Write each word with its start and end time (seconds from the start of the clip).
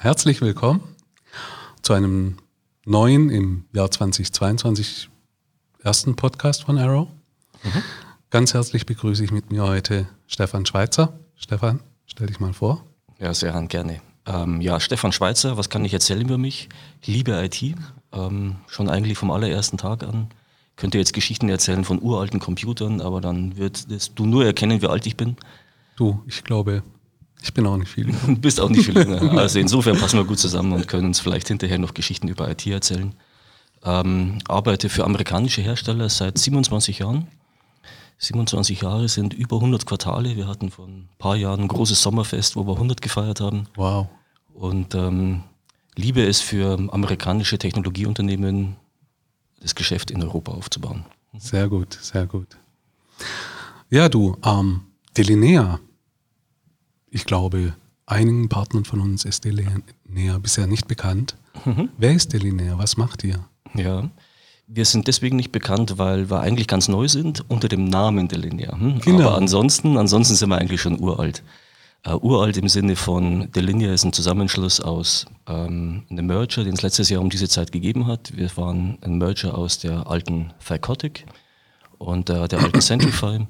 herzlich 0.00 0.40
willkommen 0.40 0.80
zu 1.82 1.92
einem 1.92 2.36
neuen 2.84 3.30
im 3.30 3.64
Jahr 3.72 3.90
2022 3.90 5.10
ersten 5.82 6.14
Podcast 6.14 6.62
von 6.64 6.78
Arrow. 6.78 7.08
Mhm. 7.64 7.82
Ganz 8.30 8.54
herzlich 8.54 8.86
begrüße 8.86 9.24
ich 9.24 9.32
mit 9.32 9.50
mir 9.50 9.64
heute 9.64 10.06
Stefan 10.28 10.66
Schweizer. 10.66 11.18
Stefan, 11.34 11.80
stell 12.06 12.28
dich 12.28 12.38
mal 12.38 12.52
vor. 12.52 12.84
Ja, 13.18 13.34
sehr 13.34 13.60
gerne. 13.62 14.00
Ähm, 14.24 14.60
ja, 14.60 14.78
Stefan 14.78 15.10
Schweizer, 15.10 15.56
was 15.56 15.68
kann 15.68 15.84
ich 15.84 15.92
erzählen 15.92 16.22
über 16.22 16.38
mich? 16.38 16.68
Ich 17.00 17.08
liebe 17.08 17.32
IT, 17.32 17.60
ähm, 18.12 18.56
schon 18.68 18.88
eigentlich 18.88 19.18
vom 19.18 19.32
allerersten 19.32 19.78
Tag 19.78 20.04
an. 20.04 20.28
Könnte 20.76 20.98
jetzt 20.98 21.12
Geschichten 21.12 21.48
erzählen 21.48 21.84
von 21.84 22.00
uralten 22.00 22.38
Computern, 22.38 23.00
aber 23.00 23.20
dann 23.20 23.56
wirst 23.56 24.12
du 24.14 24.26
nur 24.26 24.44
erkennen, 24.44 24.80
wie 24.80 24.86
alt 24.86 25.06
ich 25.06 25.16
bin. 25.16 25.36
Du, 25.96 26.22
ich 26.28 26.44
glaube, 26.44 26.84
ich 27.42 27.54
bin 27.54 27.66
auch 27.66 27.76
nicht 27.76 27.90
viel 27.90 28.06
jünger. 28.06 28.18
Du 28.26 28.36
bist 28.36 28.60
auch 28.60 28.68
nicht 28.68 28.86
viel 28.86 28.96
jünger. 28.96 29.32
Also 29.32 29.58
insofern 29.58 29.98
passen 29.98 30.18
wir 30.18 30.24
gut 30.24 30.38
zusammen 30.38 30.72
und 30.72 30.88
können 30.88 31.06
uns 31.06 31.20
vielleicht 31.20 31.48
hinterher 31.48 31.78
noch 31.78 31.94
Geschichten 31.94 32.28
über 32.28 32.50
IT 32.50 32.66
erzählen. 32.66 33.14
Ähm, 33.84 34.38
arbeite 34.48 34.88
für 34.88 35.04
amerikanische 35.04 35.62
Hersteller 35.62 36.08
seit 36.08 36.38
27 36.38 36.98
Jahren. 36.98 37.28
27 38.18 38.82
Jahre 38.82 39.08
sind 39.08 39.32
über 39.32 39.56
100 39.56 39.86
Quartale. 39.86 40.36
Wir 40.36 40.48
hatten 40.48 40.70
vor 40.70 40.86
ein 40.86 41.08
paar 41.18 41.36
Jahren 41.36 41.60
ein 41.60 41.68
großes 41.68 42.02
Sommerfest, 42.02 42.56
wo 42.56 42.66
wir 42.66 42.74
100 42.74 43.00
gefeiert 43.00 43.40
haben. 43.40 43.68
Wow. 43.76 44.08
Und 44.54 44.96
ähm, 44.96 45.44
liebe 45.94 46.24
es 46.24 46.40
für 46.40 46.78
amerikanische 46.90 47.58
Technologieunternehmen, 47.58 48.76
das 49.60 49.76
Geschäft 49.76 50.10
in 50.10 50.22
Europa 50.22 50.52
aufzubauen. 50.52 51.04
Sehr 51.36 51.68
gut, 51.68 51.96
sehr 52.00 52.26
gut. 52.26 52.56
Ja, 53.90 54.08
du, 54.08 54.36
ähm, 54.44 54.82
Delinea, 55.16 55.78
ich 57.10 57.24
glaube, 57.24 57.74
einigen 58.06 58.48
Partnern 58.48 58.84
von 58.84 59.00
uns 59.00 59.24
ist 59.24 59.44
Delinea 59.44 60.38
bisher 60.38 60.66
nicht 60.66 60.88
bekannt. 60.88 61.36
Mhm. 61.64 61.90
Wer 61.98 62.12
ist 62.12 62.32
Delinea? 62.32 62.78
Was 62.78 62.96
macht 62.96 63.24
ihr? 63.24 63.44
Ja, 63.74 64.08
wir 64.68 64.84
sind 64.84 65.08
deswegen 65.08 65.36
nicht 65.36 65.50
bekannt, 65.50 65.96
weil 65.96 66.30
wir 66.30 66.40
eigentlich 66.40 66.68
ganz 66.68 66.88
neu 66.88 67.08
sind 67.08 67.42
unter 67.48 67.68
dem 67.68 67.84
Namen 67.84 68.28
Delinea. 68.28 68.78
Hm? 68.78 69.00
Genau. 69.00 69.28
Aber 69.28 69.38
ansonsten, 69.38 69.96
ansonsten 69.96 70.34
sind 70.34 70.50
wir 70.50 70.58
eigentlich 70.58 70.82
schon 70.82 71.00
uralt. 71.00 71.42
Uh, 72.06 72.16
uralt 72.22 72.56
im 72.58 72.68
Sinne 72.68 72.94
von 72.94 73.50
Delinea 73.50 73.92
ist 73.92 74.04
ein 74.04 74.12
Zusammenschluss 74.12 74.80
aus 74.80 75.26
ähm, 75.48 76.04
einem 76.10 76.26
Merger, 76.26 76.62
den 76.62 76.74
es 76.74 76.82
letztes 76.82 77.08
Jahr 77.08 77.20
um 77.20 77.30
diese 77.30 77.48
Zeit 77.48 77.72
gegeben 77.72 78.06
hat. 78.06 78.36
Wir 78.36 78.54
waren 78.56 78.98
ein 79.00 79.18
Merger 79.18 79.56
aus 79.56 79.78
der 79.78 80.06
alten 80.06 80.52
Thycotic 80.64 81.24
und 81.96 82.30
äh, 82.30 82.46
der 82.46 82.60
alten 82.60 82.80
Centrify 82.80 83.46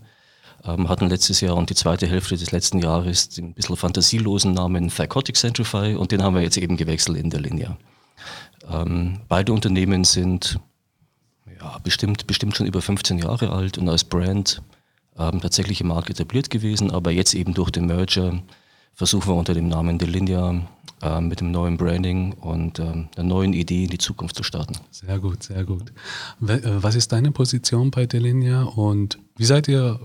hatten 0.65 1.09
letztes 1.09 1.41
Jahr 1.41 1.57
und 1.57 1.71
die 1.71 1.75
zweite 1.75 2.07
Hälfte 2.07 2.37
des 2.37 2.51
letzten 2.51 2.81
Jahres 2.81 3.29
den 3.29 3.47
ein 3.47 3.55
bisschen 3.55 3.77
fantasielosen 3.77 4.53
Namen 4.53 4.89
Thycotic 4.89 5.37
Centrify 5.37 5.95
und 5.95 6.13
den 6.13 6.23
haben 6.23 6.35
wir 6.35 6.43
jetzt 6.43 6.57
eben 6.59 6.77
gewechselt 6.77 7.17
in 7.17 7.31
der 7.31 7.41
Linie. 7.41 7.77
Ähm, 8.71 9.21
beide 9.29 9.53
Unternehmen 9.53 10.05
sind 10.05 10.59
ja, 11.61 11.79
bestimmt, 11.83 12.27
bestimmt 12.27 12.57
schon 12.57 12.67
über 12.67 12.83
15 12.83 13.19
Jahre 13.19 13.51
alt 13.51 13.79
und 13.79 13.89
als 13.89 14.05
Brand 14.05 14.63
ähm, 15.19 15.41
tatsächlich 15.41 15.81
im 15.81 15.89
Markt 15.89 16.11
etabliert 16.11 16.51
gewesen, 16.51 16.91
aber 16.91 17.11
jetzt 17.11 17.35
eben 17.35 17.55
durch 17.55 17.71
den 17.71 17.87
Merger 17.87 18.43
versuchen 18.95 19.29
wir 19.29 19.37
unter 19.37 19.55
dem 19.55 19.69
Namen 19.69 19.99
Delinia 19.99 20.63
äh, 21.03 21.21
mit 21.21 21.41
dem 21.41 21.51
neuen 21.51 21.77
Branding 21.77 22.33
und 22.33 22.79
ähm, 22.79 23.09
einer 23.17 23.29
neuen 23.29 23.53
Idee 23.53 23.85
in 23.85 23.91
die 23.91 23.99
Zukunft 23.99 24.37
zu 24.37 24.43
starten. 24.43 24.75
Sehr 24.91 25.19
gut, 25.19 25.43
sehr 25.43 25.65
gut. 25.65 25.93
Äh, 26.47 26.61
was 26.65 26.95
ist 26.95 27.13
deine 27.13 27.31
Position 27.31 27.91
bei 27.91 28.07
Delinia 28.07 28.63
und 28.63 29.19
wie 29.37 29.45
seid 29.45 29.69
ihr 29.69 30.01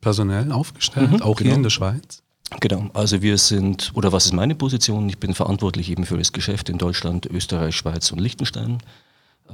personell 0.00 0.52
aufgestellt, 0.52 1.10
mhm, 1.10 1.22
auch 1.22 1.36
genau. 1.36 1.48
hier 1.48 1.54
in 1.54 1.62
der 1.62 1.70
Schweiz? 1.70 2.22
Genau, 2.60 2.88
also 2.94 3.20
wir 3.20 3.36
sind, 3.36 3.92
oder 3.94 4.10
was 4.12 4.26
ist 4.26 4.32
meine 4.32 4.54
Position? 4.54 5.08
Ich 5.08 5.18
bin 5.18 5.34
verantwortlich 5.34 5.90
eben 5.90 6.06
für 6.06 6.16
das 6.16 6.32
Geschäft 6.32 6.70
in 6.70 6.78
Deutschland, 6.78 7.26
Österreich, 7.26 7.76
Schweiz 7.76 8.10
und 8.10 8.20
Liechtenstein. 8.20 8.78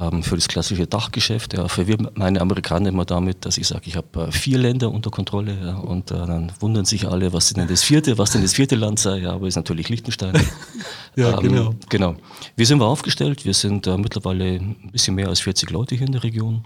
Ähm, 0.01 0.25
für 0.25 0.35
das 0.35 0.49
klassische 0.49 0.89
Dachgeschäft. 0.89 1.55
Ja, 1.55 1.69
verwirrt 1.69 2.19
meine 2.19 2.41
Amerikaner 2.41 2.89
immer 2.89 3.05
damit, 3.05 3.45
dass 3.47 3.59
ich 3.59 3.69
sage, 3.69 3.83
ich 3.87 3.97
habe 3.97 4.25
äh, 4.25 4.33
vier 4.33 4.59
Länder 4.59 4.91
unter 4.91 5.11
Kontrolle 5.11 5.57
ja, 5.63 5.77
und 5.77 6.11
äh, 6.11 6.15
dann 6.15 6.51
wundern 6.59 6.85
sich 6.85 7.07
alle, 7.07 7.33
was 7.33 7.53
denn 7.53 7.69
das 7.69 7.85
vierte, 7.85 8.19
was 8.19 8.33
denn 8.33 8.43
das 8.43 8.55
vierte 8.55 8.75
Land 8.75 8.99
sei, 8.99 9.19
ja, 9.19 9.33
aber 9.33 9.47
ist 9.47 9.55
natürlich 9.55 9.89
Liechtenstein. 9.89 10.35
ja, 11.17 11.39
ähm, 11.39 11.41
genau. 11.41 11.75
genau. 11.89 12.17
Wie 12.57 12.65
sind 12.65 12.81
wir 12.81 12.87
aufgestellt? 12.87 13.45
Wir 13.45 13.55
sind 13.55 13.87
äh, 13.87 13.97
mittlerweile 13.97 14.57
ein 14.57 14.91
bisschen 14.91 15.15
mehr 15.15 15.29
als 15.29 15.41
40 15.41 15.71
Leute 15.71 15.95
hier 15.95 16.07
in 16.07 16.13
der 16.13 16.25
Region. 16.25 16.65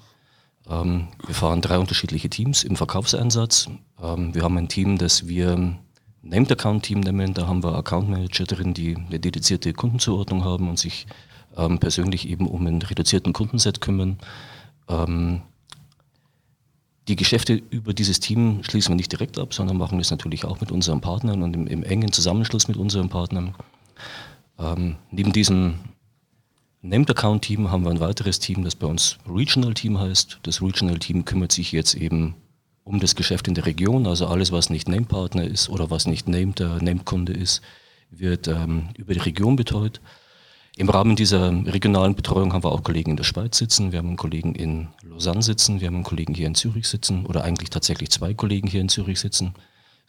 Ähm, 0.69 1.09
wir 1.27 1.35
fahren 1.35 1.61
drei 1.61 1.79
unterschiedliche 1.79 2.29
Teams 2.29 2.65
im 2.65 2.77
Verkaufseinsatz. 2.77 3.69
Ähm, 4.03 4.35
wir 4.35 4.43
haben 4.43 4.57
ein 4.59 4.69
Team, 4.69 4.99
das 4.99 5.27
wir 5.27 5.79
Named 6.23 6.53
Account 6.53 6.85
Team 6.85 7.01
nennen. 7.01 7.35
Da 7.35 7.47
haben 7.47 7.63
wir 7.63 7.75
Account 7.75 8.09
Manager 8.09 8.45
drin, 8.45 8.75
die 8.75 8.97
eine 8.97 9.19
dedizierte 9.19 9.73
Kundenzuordnung 9.73 10.45
haben 10.45 10.69
und 10.69 10.79
sich 10.79 11.07
ähm, 11.57 11.79
persönlich 11.79 12.29
eben 12.29 12.47
um 12.47 12.67
einen 12.67 12.83
reduzierten 12.83 13.33
Kundenset 13.33 13.81
kümmern. 13.81 14.19
Ähm, 14.89 15.43
die 17.09 17.17
Geschäfte 17.17 17.55
über 17.55 17.95
dieses 17.95 18.21
Team 18.21 18.63
schließen 18.63 18.93
wir 18.93 18.97
nicht 18.97 19.13
direkt 19.13 19.39
ab, 19.39 19.55
sondern 19.55 19.79
machen 19.79 19.99
das 19.99 20.11
natürlich 20.11 20.45
auch 20.45 20.61
mit 20.61 20.71
unseren 20.71 21.01
Partnern 21.01 21.43
und 21.43 21.55
im, 21.55 21.67
im 21.67 21.83
engen 21.83 22.13
Zusammenschluss 22.13 22.69
mit 22.69 22.77
unseren 22.77 23.09
Partnern. 23.09 23.55
Ähm, 24.59 24.97
neben 26.83 26.91
Named 26.91 27.11
Account 27.11 27.43
Team 27.43 27.71
haben 27.71 27.85
wir 27.85 27.91
ein 27.91 28.01
weiteres 28.01 28.39
Team, 28.39 28.65
das 28.65 28.75
bei 28.75 28.87
uns 28.87 29.19
Regional 29.29 29.75
Team 29.75 29.99
heißt. 29.99 30.41
Das 30.43 30.63
Regional 30.63 30.99
Team 30.99 31.25
kümmert 31.25 31.53
sich 31.53 31.73
jetzt 31.73 31.95
eben 31.95 32.35
um 32.85 33.01
das 33.01 33.15
Geschäft 33.15 33.49
in 33.49 33.55
der 33.55 33.67
Region, 33.67 34.07
also 34.07 34.27
alles, 34.27 34.51
was 34.51 34.71
nicht 34.71 34.89
Named 34.89 35.09
Partner 35.09 35.45
ist 35.45 35.69
oder 35.69 35.91
was 35.91 36.07
nicht 36.07 36.27
Named, 36.27 36.61
äh, 36.61 36.83
Named 36.83 37.05
Kunde 37.05 37.33
ist, 37.35 37.61
wird 38.11 38.49
ähm, 38.49 38.89
über 38.97 39.13
die 39.13 39.21
Region 39.21 39.57
betreut. 39.57 40.01
Im 40.77 40.89
Rahmen 40.89 41.17
dieser 41.17 41.51
regionalen 41.67 42.15
Betreuung 42.15 42.53
haben 42.53 42.65
wir 42.65 42.73
auch 42.73 42.85
Kollegen 42.85 43.11
in 43.11 43.17
der 43.17 43.25
Schweiz 43.25 43.59
sitzen, 43.59 43.93
wir 43.93 43.99
haben 43.99 44.09
einen 44.09 44.17
Kollegen 44.17 44.55
in 44.55 44.89
Lausanne 45.03 45.43
sitzen, 45.43 45.81
wir 45.81 45.89
haben 45.89 45.97
einen 45.97 46.05
Kollegen 46.05 46.35
hier 46.35 46.47
in 46.47 46.55
Zürich 46.55 46.89
sitzen. 46.89 47.27
Oder 47.27 47.43
eigentlich 47.43 47.69
tatsächlich 47.69 48.11
zwei 48.11 48.33
Kollegen 48.33 48.69
hier 48.69 48.81
in 48.81 48.89
Zürich 48.89 49.19
sitzen 49.19 49.55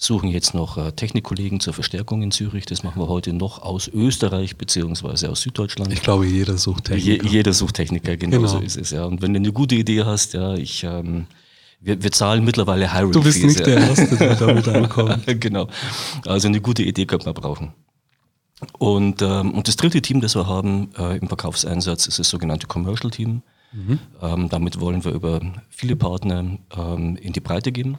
suchen 0.01 0.29
jetzt 0.29 0.53
noch 0.53 0.77
äh, 0.77 0.93
Technikkollegen 0.93 1.59
zur 1.59 1.73
Verstärkung 1.73 2.23
in 2.23 2.31
Zürich. 2.31 2.65
Das 2.65 2.83
machen 2.83 3.01
wir 3.01 3.09
heute 3.09 3.33
noch 3.33 3.61
aus 3.61 3.89
Österreich 3.89 4.55
beziehungsweise 4.55 5.29
aus 5.29 5.41
Süddeutschland. 5.41 5.91
Ich 5.91 6.01
glaube, 6.01 6.25
jeder 6.25 6.57
sucht 6.57 6.85
Techniker. 6.85 7.23
Je, 7.23 7.29
jeder 7.29 7.51
sucht 7.53 7.75
Techniker, 7.75 8.15
genau, 8.15 8.37
genau, 8.37 8.47
so 8.47 8.59
ist 8.59 8.77
es. 8.77 8.91
Ja. 8.91 9.03
Und 9.03 9.21
wenn 9.21 9.33
du 9.33 9.39
eine 9.39 9.51
gute 9.51 9.75
Idee 9.75 10.05
hast, 10.05 10.33
ja, 10.33 10.55
ich 10.55 10.85
ähm, 10.85 11.27
wir, 11.81 12.01
wir 12.01 12.11
zahlen 12.13 12.45
mittlerweile 12.45 12.93
Hiring 12.93 13.11
Du 13.11 13.21
bist 13.21 13.43
nicht 13.43 13.65
der 13.65 13.77
Erste, 13.77 14.15
der 14.15 14.35
damit 14.35 14.67
ankommt. 14.69 15.25
genau. 15.41 15.67
Also 16.25 16.47
eine 16.47 16.61
gute 16.61 16.83
Idee 16.83 17.05
könnte 17.05 17.25
man 17.25 17.35
brauchen. 17.35 17.73
Und, 18.77 19.21
ähm, 19.21 19.53
und 19.53 19.67
das 19.67 19.75
dritte 19.75 20.01
Team, 20.01 20.21
das 20.21 20.35
wir 20.35 20.47
haben 20.47 20.89
äh, 20.97 21.17
im 21.17 21.27
Verkaufseinsatz, 21.27 22.07
ist 22.07 22.19
das 22.19 22.29
sogenannte 22.29 22.67
Commercial 22.67 23.11
Team. 23.11 23.41
Mhm. 23.71 23.99
Ähm, 24.21 24.49
damit 24.49 24.79
wollen 24.79 25.03
wir 25.03 25.11
über 25.11 25.41
viele 25.69 25.95
Partner 25.95 26.57
ähm, 26.75 27.17
in 27.17 27.33
die 27.33 27.39
Breite 27.39 27.71
gehen 27.71 27.97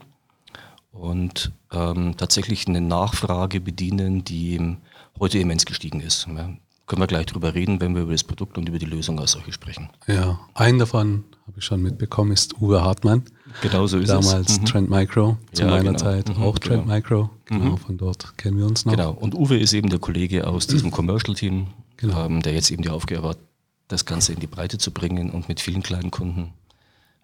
und 0.93 1.53
ähm, 1.73 2.17
tatsächlich 2.17 2.67
eine 2.67 2.81
Nachfrage 2.81 3.61
bedienen, 3.61 4.25
die 4.25 4.77
heute 5.19 5.39
immens 5.39 5.67
gestiegen 5.67 6.01
ist. 6.01 6.27
Ja, 6.27 6.51
können 6.87 7.03
wir 7.03 7.07
gleich 7.07 7.27
drüber 7.27 7.55
reden, 7.55 7.81
wenn 7.81 7.95
wir 7.95 8.03
über 8.03 8.13
das 8.13 8.25
Produkt 8.25 8.59
und 8.59 8.69
über 8.69 8.81
die 8.81 8.87
Lösung 8.87 9.21
als 9.21 9.33
solche 9.33 9.53
sprechen. 9.53 9.91
Ja, 10.09 10.41
einen 10.55 10.81
davon 10.81 11.25
habe 11.47 11.59
ich 11.59 11.65
schon 11.65 11.83
mitbekommen, 11.83 12.33
ist 12.33 12.61
Uwe 12.61 12.83
Hartmann. 12.83 13.23
Genau 13.63 13.87
so 13.87 13.99
ist 13.99 14.09
Damals 14.09 14.27
es. 14.27 14.33
Damals 14.33 14.61
mhm. 14.61 14.65
Trend 14.65 14.91
Micro, 14.91 15.39
zu 15.53 15.63
ja, 15.63 15.71
meiner 15.71 15.85
genau. 15.93 15.99
Zeit 15.99 16.29
mhm, 16.29 16.43
auch 16.43 16.59
Trend 16.59 16.83
genau. 16.83 16.95
Micro. 16.95 17.31
Genau, 17.45 17.65
mhm. 17.65 17.79
von 17.79 17.97
dort 17.97 18.37
kennen 18.37 18.59
wir 18.59 18.67
uns 18.67 18.85
noch. 18.85 18.93
Genau, 18.93 19.13
und 19.13 19.35
Uwe 19.37 19.59
ist 19.59 19.73
eben 19.73 19.89
der 19.89 20.01
Kollege 20.01 20.49
aus 20.49 20.67
diesem 20.67 20.91
Commercial-Team, 20.91 21.69
genau. 21.97 22.25
ähm, 22.27 22.43
der 22.43 22.55
jetzt 22.55 22.73
eben 22.73 22.83
die 22.83 22.91
Aufgabe 22.91 23.29
hat, 23.29 23.39
das 23.87 24.05
Ganze 24.05 24.33
in 24.33 24.41
die 24.41 24.47
Breite 24.49 24.79
zu 24.79 24.91
bringen 24.91 25.31
und 25.31 25.49
mit 25.49 25.61
vielen 25.61 25.85
kleinen 25.85 26.11
Kunden 26.11 26.53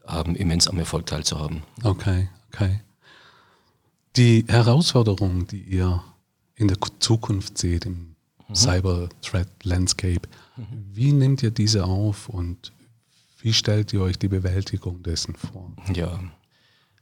ähm, 0.09 0.37
immens 0.37 0.69
am 0.69 0.79
Erfolg 0.79 1.07
teilzuhaben. 1.07 1.63
Okay, 1.83 2.29
okay. 2.53 2.81
Die 4.17 4.45
Herausforderungen, 4.49 5.47
die 5.47 5.61
ihr 5.61 6.03
in 6.55 6.69
der 6.69 6.79
Zukunft 7.01 7.59
seht, 7.59 7.85
im 7.85 8.15
mhm. 8.49 8.55
Cyber 8.55 9.09
Threat 9.21 9.49
Landscape, 9.63 10.23
mhm. 10.57 10.65
wie 10.93 11.13
nehmt 11.13 11.43
ihr 11.43 11.51
diese 11.51 11.85
auf 11.85 12.29
und 12.29 12.73
wie 13.41 13.53
stellt 13.53 13.93
ihr 13.93 14.01
euch 14.01 14.19
die 14.19 14.29
Bewältigung 14.29 15.03
dessen 15.03 15.35
vor? 15.35 15.71
Ja, 15.95 16.19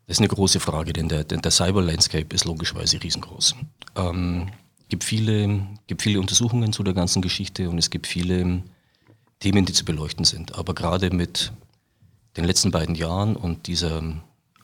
das 0.07 0.17
ist 0.17 0.19
eine 0.19 0.29
große 0.29 0.61
Frage, 0.61 0.93
denn 0.93 1.09
der, 1.09 1.25
der 1.25 1.51
Cyber 1.51 1.83
Landscape 1.83 2.35
ist 2.35 2.45
logischerweise 2.45 3.03
riesengroß. 3.03 3.55
Ähm, 3.95 4.49
gibt 4.89 5.05
viele, 5.05 5.67
gibt 5.87 6.03
viele 6.03 6.21
Untersuchungen 6.21 6.73
zu 6.73 6.83
der 6.83 6.95
ganzen 6.95 7.23
Geschichte 7.23 7.71
und 7.71 7.79
es 7.79 7.91
gibt 7.91 8.07
viele 8.07 8.63
Themen, 9.39 9.65
die 9.65 9.73
zu 9.73 9.85
beleuchten 9.85 10.25
sind. 10.25 10.57
Aber 10.59 10.75
gerade 10.75 11.11
mit 11.11 11.53
den 12.37 12.45
letzten 12.45 12.73
beiden 12.73 12.97
Jahren 12.97 13.37
und 13.37 13.69
dieser 13.69 14.03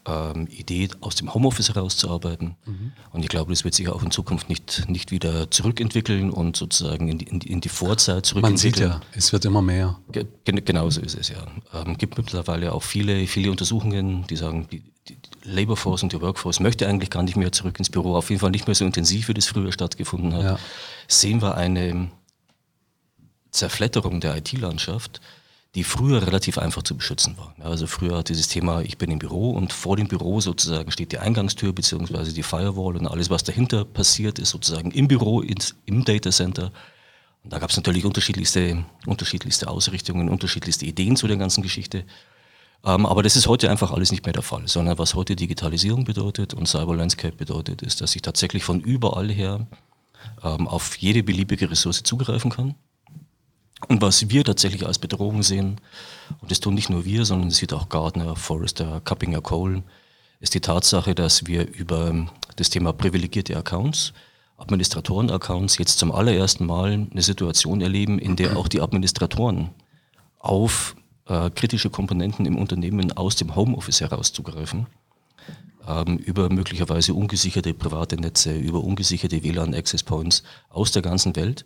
ähm, 0.06 0.47
Idee, 0.50 0.88
aus 1.00 1.14
dem 1.14 1.32
Homeoffice 1.35 1.69
herauszuarbeiten. 1.69 2.56
Mhm. 2.64 2.93
Und 3.12 3.23
ich 3.23 3.29
glaube, 3.29 3.52
das 3.52 3.64
wird 3.64 3.75
sich 3.75 3.88
auch 3.88 4.02
in 4.02 4.11
Zukunft 4.11 4.49
nicht, 4.49 4.88
nicht 4.88 5.11
wieder 5.11 5.50
zurückentwickeln 5.50 6.31
und 6.31 6.56
sozusagen 6.56 7.08
in 7.08 7.19
die, 7.19 7.26
in 7.26 7.61
die, 7.61 7.69
Vorzeit 7.69 8.26
zurückentwickeln. 8.26 8.88
Man 8.88 9.00
sieht 9.00 9.11
ja, 9.12 9.17
es 9.17 9.32
wird 9.32 9.44
immer 9.44 9.62
mehr. 9.62 9.99
Ge 10.12 10.26
genau 10.44 10.88
so 10.91 11.00
ist 11.00 11.17
es, 11.19 11.29
ja. 11.29 11.47
Ähm, 11.75 11.97
gibt 11.99 12.17
mittlerweile 12.17 12.73
auch 12.73 12.82
viele, 12.82 13.26
viele 13.26 13.50
Untersuchungen, 13.50 14.26
die 14.29 14.37
sagen, 14.37 14.67
die, 14.70 14.82
die 15.08 15.17
Labor 15.44 15.76
Force 15.76 16.03
und 16.03 16.12
die 16.12 16.20
Workforce 16.20 16.61
möchte 16.61 16.87
eigentlich 16.87 17.11
gar 17.11 17.23
nicht 17.23 17.37
mehr 17.37 17.53
zurück 17.53 17.79
ins 17.79 17.91
Büro, 17.91 18.17
auf 18.17 18.31
jeden 18.31 18.41
Fall 18.41 18.50
nicht 18.50 18.67
mehr 18.67 18.75
so 18.75 18.85
intensiv, 18.85 19.29
wie 19.29 19.35
das 19.35 19.46
früher 19.46 19.73
stattgefunden 19.73 20.35
hat. 20.35 20.44
Ja. 20.44 20.58
Sehen 21.08 21.43
wir 21.43 21.56
eine 21.56 22.11
Zerfletterung 23.50 24.20
der 24.20 24.37
IT-Landschaft, 24.37 25.20
die 25.75 25.84
früher 25.84 26.26
relativ 26.26 26.58
einfach 26.58 26.82
zu 26.82 26.96
beschützen 26.96 27.37
war. 27.38 27.55
Also 27.61 27.87
früher 27.87 28.19
hat 28.19 28.28
dieses 28.28 28.49
Thema, 28.49 28.81
ich 28.82 28.99
bin 28.99 29.11
im 29.11 29.20
Büro 29.20 29.50
und 29.50 29.72
vor 29.72 29.96
dem 29.96 30.08
Büro 30.08 30.40
sozusagen 30.40 30.90
steht 30.90 31.12
die 31.12 31.19
Eingangstür 31.19 31.72
beziehungsweise 31.72 32.32
die 32.32 32.43
Firewall 32.43 32.96
und 32.96 33.06
alles, 33.06 33.31
was 33.31 33.44
dahinter 33.44 33.84
passiert, 33.84 34.40
ist 34.40 34.50
sozusagen 34.50 34.90
im 34.90 35.06
Büro, 35.06 35.40
ins, 35.40 35.76
im 35.87 36.05
Datacenter. 36.05 36.72
Und 37.44 37.52
da 37.52 37.58
gab 37.58 37.70
es 37.70 37.76
natürlich 37.76 38.05
unterschiedlichste, 38.05 38.84
unterschiedlichste 39.06 39.69
Ausrichtungen, 39.69 40.28
unterschiedlichste 40.28 40.87
Ideen 40.87 41.14
zu 41.14 41.28
der 41.28 41.37
ganzen 41.37 41.62
Geschichte. 41.62 42.05
Ähm, 42.84 43.06
aber 43.06 43.22
das 43.22 43.37
ist 43.37 43.46
heute 43.46 43.70
einfach 43.70 43.93
alles 43.93 44.11
nicht 44.11 44.25
mehr 44.25 44.32
der 44.32 44.43
Fall, 44.43 44.67
sondern 44.67 44.99
was 44.99 45.14
heute 45.14 45.37
Digitalisierung 45.37 46.05
bedeutet 46.05 46.52
und 46.52 46.67
Cyber 46.67 46.96
Landscape 46.96 47.37
bedeutet, 47.37 47.82
ist, 47.82 48.00
dass 48.00 48.17
ich 48.17 48.22
tatsächlich 48.22 48.64
von 48.64 48.81
überall 48.81 49.31
her 49.31 49.69
ähm, 50.43 50.67
auf 50.67 50.96
jede 50.96 51.22
beliebige 51.22 51.70
Ressource 51.70 52.02
zugreifen 52.02 52.50
kann. 52.50 52.75
Und 53.88 54.03
was 54.03 54.29
wir 54.29 54.44
tatsächlich 54.44 54.87
als 54.87 54.99
Bedrohung 54.99 55.43
sehen, 55.43 55.81
und 56.41 56.50
das 56.50 56.61
tun 56.61 56.75
nicht 56.75 56.91
nur 56.91 57.05
wir, 57.05 57.25
sondern 57.25 57.49
das 57.49 57.59
sieht 57.59 57.73
auch 57.73 57.88
Gardner, 57.88 58.37
Forrester, 58.37 59.00
Cuppinger 59.05 59.41
Cole, 59.41 59.82
ist 60.41 60.55
die 60.55 60.61
Tatsache, 60.61 61.15
dass 61.15 61.47
wir 61.47 61.67
über 61.73 62.27
das 62.56 62.71
Thema 62.71 62.93
privilegierte 62.93 63.56
Accounts, 63.56 64.12
Administratoren-Accounts 64.59 65.79
jetzt 65.79 65.99
zum 65.99 66.12
allerersten 66.12 66.67
Mal 66.67 67.09
eine 67.11 67.23
Situation 67.23 67.81
erleben, 67.81 68.19
in 68.19 68.37
der 68.37 68.56
auch 68.56 68.69
die 68.69 68.81
Administratoren 68.81 69.71
auf 70.38 70.97
äh, 71.27 71.50
kritische 71.50 71.91
Komponenten 71.91 72.47
im 72.47 72.59
Unternehmen 72.59 73.12
aus 73.12 73.37
dem 73.37 73.55
Homeoffice 73.55 74.00
heraus 74.00 74.32
zugreifen, 74.32 74.87
ähm, 75.87 76.19
über 76.19 76.50
möglicherweise 76.50 77.15
ungesicherte 77.15 77.73
private 77.73 78.17
Netze, 78.17 78.55
über 78.55 78.82
ungesicherte 78.82 79.43
WLAN-Access 79.43 80.03
Points 80.03 80.43
aus 80.69 80.93
der 80.93 81.03
ganzen 81.03 81.37
Welt. 81.37 81.65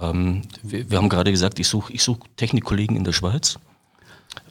Ähm, 0.00 0.42
wir, 0.62 0.90
wir, 0.90 0.98
haben 0.98 1.08
gerade 1.08 1.30
gesagt, 1.30 1.58
ich 1.58 1.68
suche 1.68 1.92
ich 1.92 2.02
such 2.02 2.18
Technikkollegen 2.36 2.96
in 2.96 3.04
der 3.04 3.12
Schweiz, 3.12 3.58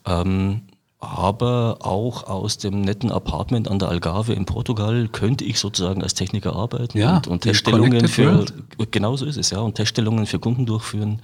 ähm, 0.05 0.61
aber 0.99 1.77
auch 1.81 2.23
aus 2.23 2.57
dem 2.57 2.81
netten 2.81 3.11
Apartment 3.11 3.67
an 3.69 3.79
der 3.79 3.89
Algarve 3.89 4.33
in 4.33 4.45
Portugal 4.45 5.07
könnte 5.11 5.45
ich 5.45 5.59
sozusagen 5.59 6.03
als 6.03 6.13
Techniker 6.13 6.55
arbeiten 6.55 6.97
ja, 6.97 7.17
und, 7.17 7.27
und 7.27 7.41
Teststellungen 7.41 8.07
für, 8.07 8.45
genau 8.91 9.15
so 9.15 9.25
ist 9.25 9.37
es, 9.37 9.49
ja, 9.49 9.59
und 9.59 9.75
Teststellungen 9.75 10.25
für 10.25 10.39
Kunden 10.39 10.65
durchführen 10.65 11.21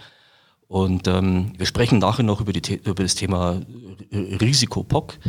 und 0.67 1.07
ähm, 1.07 1.53
wir 1.57 1.65
sprechen 1.65 1.99
nachher 1.99 2.23
noch 2.23 2.41
über, 2.41 2.51
die, 2.51 2.75
über 2.83 3.03
das 3.03 3.15
Thema 3.15 3.61
Risiko-POC. 4.11 5.19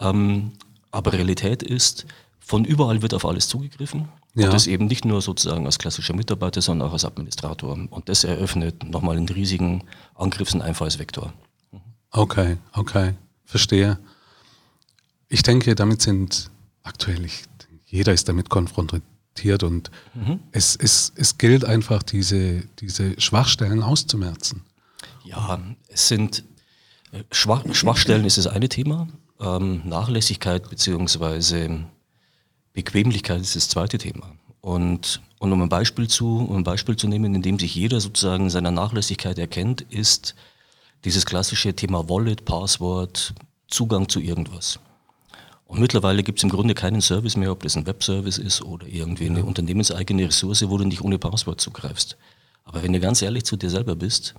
Ähm, 0.00 0.52
aber 0.90 1.12
Realität 1.12 1.62
ist, 1.62 2.06
von 2.40 2.64
überall 2.64 3.02
wird 3.02 3.14
auf 3.14 3.24
alles 3.24 3.48
zugegriffen. 3.48 4.08
Ja. 4.34 4.46
Und 4.46 4.54
das 4.54 4.66
eben 4.66 4.86
nicht 4.86 5.04
nur 5.04 5.22
sozusagen 5.22 5.64
als 5.64 5.78
klassischer 5.78 6.14
Mitarbeiter, 6.14 6.60
sondern 6.60 6.88
auch 6.88 6.92
als 6.92 7.04
Administrator. 7.04 7.72
Und 7.72 8.08
das 8.08 8.24
eröffnet 8.24 8.82
nochmal 8.82 9.16
einen 9.16 9.28
riesigen 9.28 9.84
Angriffs- 10.14 10.54
und 10.54 10.62
Einfallsvektor. 10.62 11.32
Okay, 12.10 12.56
okay, 12.72 13.14
verstehe. 13.44 13.98
Ich 15.28 15.42
denke, 15.42 15.74
damit 15.74 16.02
sind 16.02 16.50
aktuell, 16.82 17.24
ich, 17.24 17.44
jeder 17.86 18.12
ist 18.12 18.28
damit 18.28 18.50
konfrontiert 18.50 19.62
und 19.62 19.90
mhm. 20.14 20.40
es, 20.50 20.76
es, 20.76 21.12
es 21.16 21.38
gilt 21.38 21.64
einfach, 21.64 22.02
diese, 22.02 22.62
diese 22.80 23.20
Schwachstellen 23.20 23.82
auszumerzen. 23.82 24.62
Ja, 25.24 25.60
es 25.88 26.08
sind 26.08 26.44
äh, 27.12 27.22
Schwach, 27.30 27.64
Schwachstellen 27.72 28.24
ist 28.24 28.38
das 28.38 28.46
eine 28.46 28.68
Thema. 28.68 29.08
Ähm, 29.40 29.82
Nachlässigkeit 29.84 30.68
bzw. 30.68 31.84
Bequemlichkeit 32.74 33.40
ist 33.40 33.56
das 33.56 33.68
zweite 33.68 33.98
Thema. 33.98 34.32
Und, 34.60 35.22
und 35.38 35.52
um, 35.52 35.62
ein 35.62 35.68
Beispiel 35.68 36.08
zu, 36.08 36.38
um 36.38 36.56
ein 36.56 36.64
Beispiel 36.64 36.96
zu 36.96 37.06
nehmen, 37.06 37.34
in 37.34 37.42
dem 37.42 37.58
sich 37.58 37.74
jeder 37.74 38.00
sozusagen 38.00 38.50
seiner 38.50 38.70
Nachlässigkeit 38.70 39.38
erkennt, 39.38 39.82
ist 39.82 40.34
dieses 41.04 41.24
klassische 41.24 41.74
Thema 41.74 42.08
Wallet, 42.08 42.44
Passwort, 42.44 43.34
Zugang 43.68 44.08
zu 44.08 44.20
irgendwas. 44.20 44.80
Und 45.66 45.80
mittlerweile 45.80 46.22
gibt 46.22 46.38
es 46.38 46.44
im 46.44 46.50
Grunde 46.50 46.74
keinen 46.74 47.00
Service 47.00 47.36
mehr, 47.36 47.52
ob 47.52 47.62
das 47.62 47.76
ein 47.76 47.86
Webservice 47.86 48.38
ist 48.38 48.62
oder 48.62 48.86
irgendwie 48.86 49.26
eine 49.26 49.44
unternehmenseigene 49.44 50.26
Ressource, 50.26 50.68
wo 50.68 50.78
du 50.78 50.84
nicht 50.84 51.02
ohne 51.02 51.18
Passwort 51.18 51.60
zugreifst. 51.60 52.16
Aber 52.64 52.82
wenn 52.82 52.92
du 52.92 53.00
ganz 53.00 53.22
ehrlich 53.22 53.44
zu 53.44 53.56
dir 53.56 53.70
selber 53.70 53.94
bist, 53.96 54.34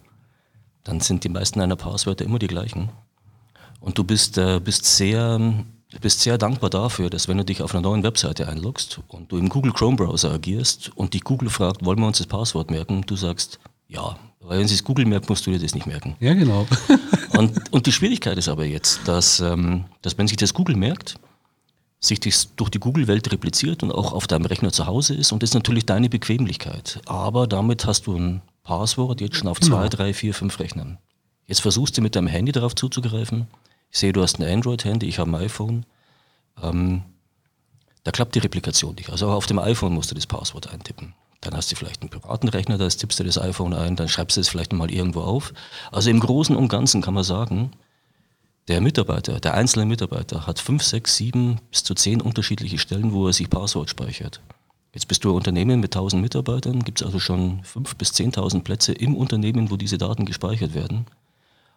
dann 0.84 1.00
sind 1.00 1.24
die 1.24 1.30
meisten 1.30 1.60
deiner 1.60 1.76
Passwörter 1.76 2.26
immer 2.26 2.40
die 2.40 2.48
gleichen. 2.48 2.90
Und 3.80 3.98
du 3.98 4.04
bist, 4.04 4.38
äh, 4.38 4.60
bist, 4.60 4.86
sehr, 4.86 5.64
bist 6.02 6.22
sehr 6.22 6.38
dankbar 6.38 6.70
dafür, 6.70 7.10
dass 7.10 7.28
wenn 7.28 7.38
du 7.38 7.46
dich 7.46 7.62
auf 7.62 7.74
einer 7.74 7.82
neuen 7.82 8.04
Webseite 8.04 8.48
einloggst 8.48 9.00
und 9.08 9.32
du 9.32 9.38
im 9.38 9.50
Google 9.50 9.72
Chrome 9.72 9.98
Browser 9.98 10.32
agierst 10.32 10.92
und 10.96 11.14
dich 11.14 11.24
Google 11.24 11.50
fragt, 11.50 11.86
wollen 11.86 12.00
wir 12.00 12.08
uns 12.08 12.18
das 12.18 12.28
Passwort 12.28 12.72
merken, 12.72 13.04
du 13.06 13.16
sagst, 13.16 13.60
ja, 13.88 14.18
weil 14.42 14.60
wenn 14.60 14.68
sie 14.68 14.76
es 14.76 14.84
Google 14.84 15.06
merkt, 15.06 15.30
musst 15.30 15.46
du 15.48 15.52
dir 15.52 15.60
das 15.60 15.74
nicht 15.74 15.88
merken. 15.88 16.16
Ja, 16.20 16.34
genau. 16.34 16.68
und, 17.38 17.72
und 17.72 17.86
die 17.86 17.92
Schwierigkeit 17.92 18.38
ist 18.38 18.48
aber 18.48 18.66
jetzt, 18.66 19.08
dass, 19.08 19.40
ähm, 19.40 19.86
dass 20.02 20.18
wenn 20.18 20.28
sich 20.28 20.38
das 20.38 20.54
Google 20.54 20.76
merkt, 20.76 21.16
sich 22.00 22.20
das 22.20 22.50
durch 22.56 22.70
die 22.70 22.80
Google-Welt 22.80 23.32
repliziert 23.32 23.82
und 23.82 23.92
auch 23.92 24.14
auf 24.14 24.28
deinem 24.28 24.46
Rechner 24.46 24.72
zu 24.72 24.86
Hause 24.86 25.16
ist 25.16 25.32
und 25.32 25.42
das 25.42 25.52
ist 25.52 25.56
natürlich 25.56 25.86
deine 25.86 26.10
Bequemlichkeit. 26.10 27.00
Aber 27.06 27.48
damit 27.48 27.86
hast 27.86 28.08
du 28.08 28.16
ein 28.16 28.42
Passwort 28.64 29.22
jetzt 29.22 29.38
schon 29.38 29.48
auf 29.48 29.60
genau. 29.60 29.78
zwei, 29.78 29.90
drei, 29.90 30.14
vier, 30.14 30.34
fünf 30.34 30.60
Rechnern. 30.60 31.00
Jetzt 31.48 31.62
versuchst 31.62 31.98
du 31.98 32.02
mit 32.02 32.16
deinem 32.16 32.28
Handy 32.28 32.52
darauf 32.52 32.76
zuzugreifen. 32.76 33.48
Ich 33.96 34.02
sehe, 34.02 34.12
du 34.12 34.22
hast 34.22 34.42
ein 34.42 34.44
Android-Handy, 34.44 35.06
ich 35.06 35.20
habe 35.20 35.32
ein 35.32 35.36
iPhone. 35.36 35.86
Ähm, 36.62 37.04
da 38.04 38.12
klappt 38.12 38.36
die 38.36 38.40
Replikation 38.40 38.94
nicht. 38.96 39.10
Also 39.10 39.30
auch 39.30 39.36
auf 39.36 39.46
dem 39.46 39.58
iPhone 39.58 39.94
musst 39.94 40.12
du 40.12 40.16
das 40.16 40.28
Passwort 40.28 40.70
eintippen. 40.70 41.14
Dann 41.40 41.56
hast 41.56 41.72
du 41.72 41.78
vielleicht 41.78 42.02
einen 42.02 42.10
privaten 42.10 42.50
Rechner, 42.50 42.78
da 42.78 42.90
tippst 42.90 43.22
du 43.22 43.24
das 43.24 43.38
iPhone 43.38 43.74
ein, 43.74 43.96
dann 43.96 44.10
schreibst 44.10 44.36
du 44.36 44.42
es 44.42 44.50
vielleicht 44.50 44.74
mal 44.74 44.92
irgendwo 44.92 45.22
auf. 45.22 45.54
Also 45.94 46.10
im 46.10 46.20
Großen 46.20 46.58
und 46.58 46.68
Ganzen 46.68 47.02
kann 47.02 47.14
man 47.14 47.24
sagen, 47.24 47.72
der 48.68 48.82
Mitarbeiter, 48.82 49.40
der 49.40 49.54
einzelne 49.54 49.86
Mitarbeiter 49.86 50.46
hat 50.46 50.60
fünf, 50.60 50.84
sechs, 50.84 51.16
sieben 51.16 51.62
bis 51.72 51.86
zu 51.86 51.96
zehn 51.96 52.20
unterschiedliche 52.20 52.80
Stellen, 52.80 53.14
wo 53.14 53.28
er 53.28 53.32
sich 53.32 53.50
Passwort 53.50 53.90
speichert. 53.90 54.42
Jetzt 54.94 55.08
bist 55.08 55.24
du 55.24 55.30
ein 55.30 55.38
Unternehmen 55.38 55.80
mit 55.80 55.96
1000 55.96 56.22
Mitarbeitern, 56.22 56.84
gibt 56.84 57.00
es 57.00 57.08
also 57.08 57.22
schon 57.22 57.62
5.000 57.62 57.96
bis 57.98 58.12
10.000 58.12 58.62
Plätze 58.64 58.92
im 58.92 59.16
Unternehmen, 59.16 59.72
wo 59.72 59.78
diese 59.78 59.98
Daten 59.98 60.26
gespeichert 60.26 60.74
werden. 60.74 61.06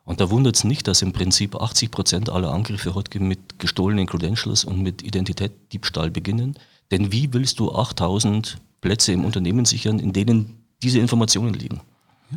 Und 0.09 0.21
da 0.21 0.31
wundert 0.31 0.57
es 0.57 0.65
nicht, 0.65 0.89
dass 0.89 1.03
im 1.03 1.13
Prinzip 1.13 1.55
80 1.55 1.91
Prozent 1.91 2.31
aller 2.31 2.51
Angriffe 2.51 2.95
heute 2.95 3.21
mit 3.21 3.59
gestohlenen 3.59 4.07
Credentials 4.07 4.65
und 4.65 4.81
mit 4.81 5.03
Identitätsdiebstahl 5.03 6.11
beginnen. 6.11 6.55
Denn 6.91 7.13
wie 7.13 7.35
willst 7.35 7.59
du 7.61 7.75
8000 7.75 8.57
Plätze 8.81 9.13
im 9.13 9.27
Unternehmen 9.27 9.67
sichern, 9.67 9.99
in 9.99 10.15
denen 10.15 10.65
diese 10.83 10.99
Informationen 10.99 11.53
liegen? 11.53 11.83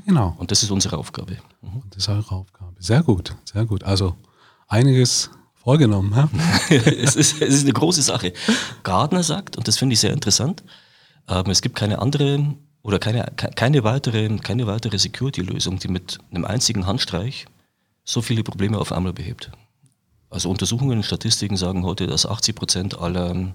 Genau. 0.05 0.35
Und 0.37 0.51
das 0.51 0.63
ist 0.63 0.71
unsere 0.71 0.97
Aufgabe. 0.97 1.37
Mhm. 1.61 1.83
Das 1.91 1.99
ist 1.99 2.09
eure 2.09 2.35
Aufgabe. 2.35 2.73
Sehr 2.77 3.03
gut, 3.03 3.37
sehr 3.45 3.63
gut. 3.63 3.85
Also 3.85 4.17
einiges 4.67 5.29
vorgenommen. 5.55 6.11
Ja? 6.13 6.29
es, 6.75 7.15
ist, 7.15 7.41
es 7.41 7.53
ist 7.53 7.63
eine 7.63 7.71
große 7.71 8.01
Sache. 8.01 8.33
Gardner 8.83 9.23
sagt, 9.23 9.55
und 9.55 9.69
das 9.69 9.77
finde 9.77 9.93
ich 9.93 10.01
sehr 10.01 10.11
interessant, 10.11 10.61
ähm, 11.29 11.49
es 11.49 11.61
gibt 11.61 11.77
keine 11.77 11.99
andere 11.99 12.53
oder 12.81 12.99
keine, 12.99 13.31
keine 13.37 13.85
weitere, 13.85 14.27
keine 14.39 14.67
weitere 14.67 14.99
Security-Lösung, 14.99 15.79
die 15.79 15.87
mit 15.87 16.17
einem 16.31 16.43
einzigen 16.43 16.85
Handstreich 16.85 17.45
so 18.03 18.21
viele 18.21 18.43
Probleme 18.43 18.77
auf 18.77 18.91
einmal 18.91 19.13
behebt. 19.13 19.51
Also 20.29 20.49
Untersuchungen 20.49 20.97
und 20.97 21.03
Statistiken 21.03 21.57
sagen 21.57 21.83
heute, 21.83 22.07
dass 22.07 22.25
80 22.25 22.55
Prozent 22.55 22.97
aller, 22.97 23.53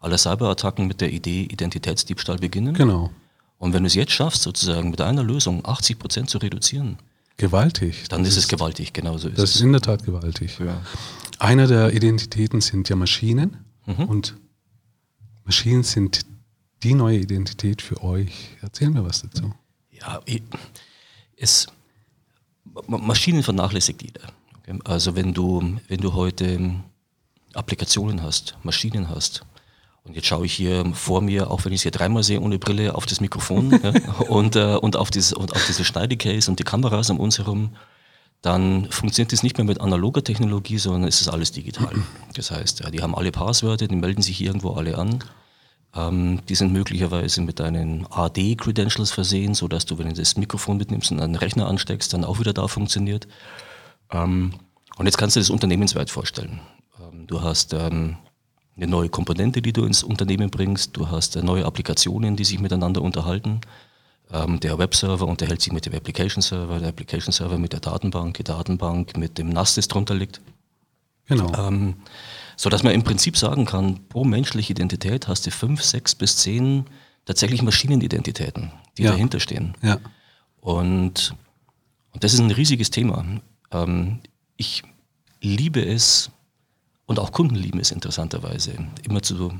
aller 0.00 0.18
Cyberattacken 0.18 0.86
mit 0.86 1.00
der 1.00 1.12
Idee 1.12 1.44
Identitätsdiebstahl 1.44 2.38
beginnen. 2.38 2.74
Genau. 2.74 3.10
Und 3.58 3.72
wenn 3.72 3.84
du 3.84 3.86
es 3.86 3.94
jetzt 3.94 4.12
schaffst, 4.12 4.42
sozusagen 4.42 4.90
mit 4.90 5.00
einer 5.00 5.22
Lösung 5.22 5.64
80 5.64 5.98
Prozent 5.98 6.30
zu 6.30 6.38
reduzieren, 6.38 6.98
gewaltig. 7.36 8.08
Dann 8.08 8.22
ist, 8.22 8.30
ist 8.30 8.36
es 8.38 8.48
gewaltig, 8.48 8.92
genau 8.92 9.18
so 9.18 9.28
ist 9.28 9.38
das 9.38 9.44
es. 9.44 9.50
Das 9.50 9.56
ist 9.56 9.62
in 9.62 9.72
der 9.72 9.80
Tat 9.80 10.04
gewaltig. 10.04 10.58
Ja. 10.58 10.82
Einer 11.38 11.66
der 11.66 11.92
Identitäten 11.92 12.60
sind 12.60 12.88
ja 12.88 12.96
Maschinen 12.96 13.64
mhm. 13.86 14.04
und 14.04 14.36
Maschinen 15.44 15.82
sind 15.82 16.26
die 16.82 16.94
neue 16.94 17.18
Identität 17.18 17.82
für 17.82 18.02
euch. 18.02 18.56
Erzähl 18.60 18.90
mir 18.90 19.04
was 19.04 19.22
dazu. 19.22 19.54
Ja, 19.90 20.20
es, 21.36 21.66
Maschinen 22.86 23.42
vernachlässigt 23.42 24.02
jeder. 24.02 24.22
Also 24.84 25.14
wenn 25.14 25.32
du, 25.32 25.78
wenn 25.88 26.00
du 26.00 26.14
heute 26.14 26.74
Applikationen 27.54 28.22
hast, 28.22 28.56
Maschinen 28.62 29.08
hast, 29.08 29.42
und 30.04 30.14
jetzt 30.14 30.26
schaue 30.26 30.46
ich 30.46 30.52
hier 30.52 30.84
vor 30.94 31.20
mir, 31.20 31.50
auch 31.50 31.64
wenn 31.64 31.72
ich 31.72 31.78
es 31.78 31.82
hier 31.82 31.90
dreimal 31.90 32.22
sehe 32.22 32.40
ohne 32.40 32.60
Brille, 32.60 32.94
auf 32.94 33.06
das 33.06 33.20
Mikrofon 33.20 33.72
ja, 33.82 33.90
und, 34.28 34.54
äh, 34.54 34.76
und, 34.76 34.96
auf 34.96 35.10
dieses, 35.10 35.32
und 35.32 35.52
auf 35.52 35.66
diese 35.66 35.84
Schneidecase 35.84 36.48
und 36.48 36.60
die 36.60 36.64
Kameras 36.64 37.10
um 37.10 37.18
uns 37.18 37.38
herum 37.38 37.70
dann 38.42 38.86
funktioniert 38.90 39.32
das 39.32 39.42
nicht 39.42 39.58
mehr 39.58 39.64
mit 39.64 39.80
analoger 39.80 40.22
Technologie, 40.22 40.78
sondern 40.78 41.04
es 41.04 41.20
ist 41.20 41.28
alles 41.28 41.50
digital. 41.52 41.90
Das 42.34 42.50
heißt, 42.50 42.80
ja, 42.80 42.90
die 42.90 43.02
haben 43.02 43.14
alle 43.14 43.32
Passwörter, 43.32 43.88
die 43.88 43.96
melden 43.96 44.22
sich 44.22 44.40
irgendwo 44.40 44.74
alle 44.74 44.98
an. 44.98 45.18
Ähm, 45.96 46.40
die 46.48 46.54
sind 46.54 46.72
möglicherweise 46.72 47.40
mit 47.40 47.60
deinen 47.60 48.06
AD-Credentials 48.10 49.10
versehen, 49.10 49.54
sodass 49.54 49.86
du, 49.86 49.98
wenn 49.98 50.08
du 50.08 50.14
das 50.14 50.36
Mikrofon 50.36 50.76
mitnimmst 50.76 51.10
und 51.10 51.20
einen 51.20 51.36
Rechner 51.36 51.66
ansteckst, 51.66 52.12
dann 52.12 52.24
auch 52.24 52.38
wieder 52.38 52.52
da 52.52 52.68
funktioniert. 52.68 53.26
Ähm, 54.10 54.54
und 54.96 55.06
jetzt 55.06 55.18
kannst 55.18 55.36
du 55.36 55.40
das 55.40 55.50
unternehmensweit 55.50 56.10
vorstellen. 56.10 56.60
Ähm, 57.00 57.26
du 57.26 57.40
hast 57.40 57.72
ähm, 57.72 58.16
eine 58.76 58.86
neue 58.86 59.08
Komponente, 59.08 59.62
die 59.62 59.72
du 59.72 59.84
ins 59.84 60.02
Unternehmen 60.02 60.50
bringst, 60.50 60.96
du 60.96 61.10
hast 61.10 61.36
äh, 61.36 61.42
neue 61.42 61.64
Applikationen, 61.64 62.36
die 62.36 62.44
sich 62.44 62.60
miteinander 62.60 63.02
unterhalten. 63.02 63.60
Ähm, 64.32 64.60
der 64.60 64.78
Webserver 64.78 65.26
unterhält 65.26 65.62
sich 65.62 65.72
mit 65.72 65.86
dem 65.86 65.94
Application 65.94 66.42
Server, 66.42 66.78
der 66.78 66.88
Application 66.88 67.32
Server 67.32 67.58
mit 67.58 67.72
der 67.72 67.80
Datenbank, 67.80 68.36
die 68.36 68.44
Datenbank 68.44 69.16
mit 69.16 69.38
dem 69.38 69.50
NAS, 69.50 69.76
das 69.76 69.88
drunter 69.88 70.14
liegt. 70.14 70.40
Genau. 71.26 71.52
Ähm, 71.66 71.96
so 72.56 72.70
dass 72.70 72.82
man 72.82 72.92
im 72.94 73.02
Prinzip 73.02 73.36
sagen 73.36 73.64
kann, 73.66 74.08
pro 74.08 74.24
menschliche 74.24 74.72
Identität 74.72 75.28
hast 75.28 75.46
du 75.46 75.50
fünf, 75.50 75.82
sechs 75.82 76.14
bis 76.14 76.36
zehn 76.38 76.84
tatsächlich 77.26 77.62
Maschinenidentitäten, 77.62 78.70
die 78.96 79.02
Ja. 79.02 79.10
dahinter 79.12 79.40
stehen. 79.40 79.74
ja. 79.82 79.98
Und, 80.60 81.34
und 82.12 82.24
das 82.24 82.32
ist 82.34 82.40
ein 82.40 82.50
riesiges 82.50 82.90
Thema. 82.90 83.24
Ähm, 83.70 84.20
ich 84.56 84.82
liebe 85.40 85.84
es 85.84 86.30
und 87.06 87.18
auch 87.20 87.30
Kunden 87.30 87.54
lieben 87.54 87.78
es 87.78 87.90
interessanterweise, 87.92 88.74
immer 89.04 89.22
zu 89.22 89.52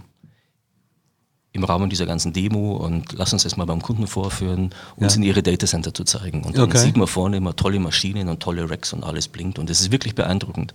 im 1.53 1.65
Rahmen 1.65 1.89
dieser 1.89 2.05
ganzen 2.07 2.33
Demo 2.35 2.77
und 2.77 3.13
lass 3.15 3.33
uns 3.33 3.45
das 3.45 3.57
mal 3.57 3.65
beim 3.65 3.81
Kunden 3.81 4.07
vorführen, 4.07 4.75
uns 4.97 5.15
Ja. 5.15 5.17
in 5.19 5.23
ihre 5.23 5.43
Datacenter 5.43 5.95
zu 5.95 6.05
zeigen. 6.05 6.45
Und 6.45 6.57
dann 6.59 6.65
Okay. 6.69 6.79
sieht 6.79 6.97
man 6.99 7.07
vorne 7.07 7.39
immer 7.39 7.57
tolle 7.57 7.79
Maschinen 7.81 8.29
und 8.29 8.41
tolle 8.41 8.69
Racks 8.69 8.93
und 8.93 9.05
alles 9.05 9.29
blinkt 9.29 9.59
und 9.59 9.71
das 9.71 9.81
ist 9.81 9.91
wirklich 9.91 10.15
beeindruckend. 10.15 10.75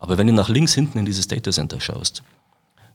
Aber 0.00 0.18
wenn 0.18 0.26
du 0.26 0.32
nach 0.32 0.48
links 0.48 0.74
hinten 0.74 0.98
in 0.98 1.04
dieses 1.04 1.28
Datacenter 1.28 1.80
schaust, 1.80 2.22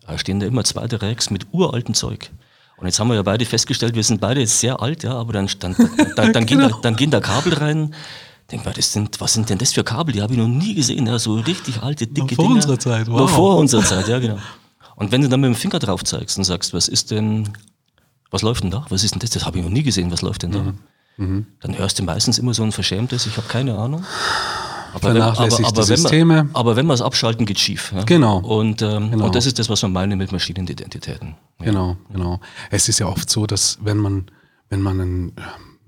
da 0.06 0.18
stehen 0.18 0.40
da 0.40 0.46
immer 0.48 0.64
zweite 0.64 1.02
Racks 1.02 1.30
mit 1.30 1.48
uraltem 1.52 1.94
Zeug. 1.94 2.32
Und 2.78 2.88
jetzt 2.88 3.00
haben 3.00 3.08
wir 3.08 3.16
ja 3.16 3.22
beide 3.22 3.46
festgestellt, 3.46 3.96
wir 3.96 4.04
sind 4.04 4.20
beide 4.20 4.46
sehr 4.48 4.82
alt, 4.82 5.04
ja, 5.04 5.14
aber 5.14 5.34
dann, 5.34 5.50
dann, 5.60 5.76
dann, 6.16 6.34
dann, 6.34 6.46
gehen, 6.48 6.60
da, 6.60 6.70
dann 6.82 6.96
gehen 6.96 7.12
da 7.12 7.22
Kabel 7.22 7.54
rein. 7.54 7.96
Denk 8.52 8.66
mal, 8.66 8.74
das 8.74 8.92
sind, 8.92 9.22
was 9.22 9.34
sind 9.34 9.50
denn 9.50 9.58
das 9.58 9.74
für 9.74 9.84
Kabel? 9.84 10.14
Die 10.14 10.22
habe 10.22 10.34
ich 10.34 10.40
noch 10.40 10.48
nie 10.48 10.76
gesehen. 10.76 11.08
Ja, 11.08 11.18
so 11.18 11.36
richtig 11.36 11.82
alte, 11.82 12.06
dicke 12.06 12.36
vor 12.36 12.46
Dinger. 12.46 12.56
unserer 12.56 12.78
Zeit, 12.78 13.08
Noch 13.08 13.20
wow. 13.20 13.32
vor 13.32 13.58
unserer 13.58 13.84
Zeit, 13.84 14.08
ja, 14.08 14.20
genau. 14.20 14.38
Und 14.96 15.12
wenn 15.12 15.22
du 15.22 15.30
dann 15.30 15.42
mit 15.42 15.48
dem 15.48 15.56
Finger 15.56 15.80
drauf 15.80 16.04
zeigst 16.04 16.38
und 16.38 16.44
sagst, 16.44 16.74
was 16.74 16.88
ist 16.88 17.12
denn, 17.12 17.50
was 18.30 18.42
läuft 18.42 18.64
denn 18.64 18.72
da? 18.72 18.86
Was 18.90 19.04
ist 19.04 19.14
denn 19.14 19.20
das? 19.20 19.32
Das 19.32 19.46
habe 19.46 19.58
ich 19.58 19.64
noch 19.64 19.72
nie 19.72 19.84
gesehen. 19.84 20.12
Was 20.12 20.22
läuft 20.22 20.44
denn 20.44 20.52
da? 20.52 20.74
Mhm. 21.18 21.48
Dann 21.62 21.78
hörst 21.78 21.98
du 22.00 22.04
meistens 22.04 22.38
immer 22.38 22.54
so 22.54 22.64
ein 22.64 22.72
verschämtes, 22.72 23.26
ich 23.26 23.38
habe 23.38 23.48
keine 23.48 23.78
Ahnung. 23.78 24.04
Aber 24.96 25.12
Vernachlässigte 25.12 25.78
wenn 25.78 25.84
Systeme. 25.84 26.36
Man, 26.46 26.50
aber 26.56 26.76
wenn 26.76 26.86
wir 26.88 26.94
es 26.94 27.02
abschalten, 27.02 27.46
geht 27.46 27.60
schief. 27.60 27.92
Ja? 27.94 28.04
Genau. 28.04 28.40
Und, 28.40 28.82
ähm, 28.82 29.12
Genau. 29.12 29.26
und 29.26 29.36
das 29.36 29.46
ist 29.46 29.60
das, 29.60 29.70
was 29.70 29.82
wir 29.82 29.90
meinen 29.90 30.18
mit 30.18 30.32
Maschinenidentitäten. 30.32 31.36
Ja. 31.60 31.66
Genau, 31.66 31.98
genau. 32.12 32.40
Es 32.72 32.88
ist 32.90 33.00
ja 33.00 33.08
oft 33.08 33.30
so, 33.30 33.46
dass 33.46 33.78
wenn 33.82 33.98
man, 33.98 34.26
wenn 34.70 34.82
man 34.82 35.00
einen 35.02 35.28
ähm, 35.38 35.80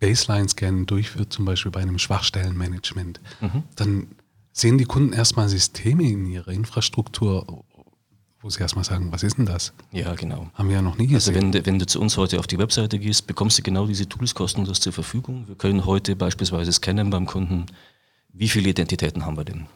Baseline-Scan 0.00 0.86
durchführt, 0.86 1.32
zum 1.32 1.44
Beispiel 1.44 1.70
bei 1.72 1.80
einem 1.80 1.98
Schwachstellenmanagement, 1.98 3.20
Mhm. 3.40 3.62
dann 3.76 4.06
sehen 4.52 4.78
die 4.78 4.84
Kunden 4.84 5.12
erstmal 5.12 5.48
Systeme 5.48 6.04
in 6.04 6.26
ihrer 6.26 6.48
Infrastruktur, 6.48 7.64
wo 8.40 8.50
sie 8.50 8.60
erstmal 8.60 8.84
sagen, 8.84 9.10
was 9.10 9.22
ist 9.22 9.38
denn 9.38 9.46
das? 9.46 9.72
Ja, 9.90 10.14
genau. 10.14 10.48
Haben 10.54 10.68
wir 10.68 10.76
ja 10.76 10.82
noch 10.82 10.98
nie 10.98 11.12
Also 11.14 11.30
gesehen. 11.32 11.34
wenn, 11.34 11.52
du- 11.52 11.66
wenn 11.66 11.78
du 11.78 11.86
zu 11.86 12.00
uns 12.00 12.16
heute 12.18 12.38
auf 12.38 12.46
die 12.46 12.58
Webseite 12.58 12.98
gehst, 12.98 13.26
bekommst 13.26 13.56
du 13.58 13.62
genau 13.62 13.86
diese 13.86 14.06
Tools 14.08 14.34
kostenlos 14.34 14.80
zur 14.80 14.92
Verfügung. 14.92 15.48
Wir 15.48 15.54
können 15.54 15.86
heute 15.86 16.14
beispielsweise 16.14 16.70
scannen 16.72 17.08
beim 17.10 17.24
Kunden, 17.26 17.66
wie 18.34 18.48
viele 18.48 18.70
Identitäten 18.70 19.24
haben 19.24 19.36
wir 19.36 19.44
denn? 19.44 19.66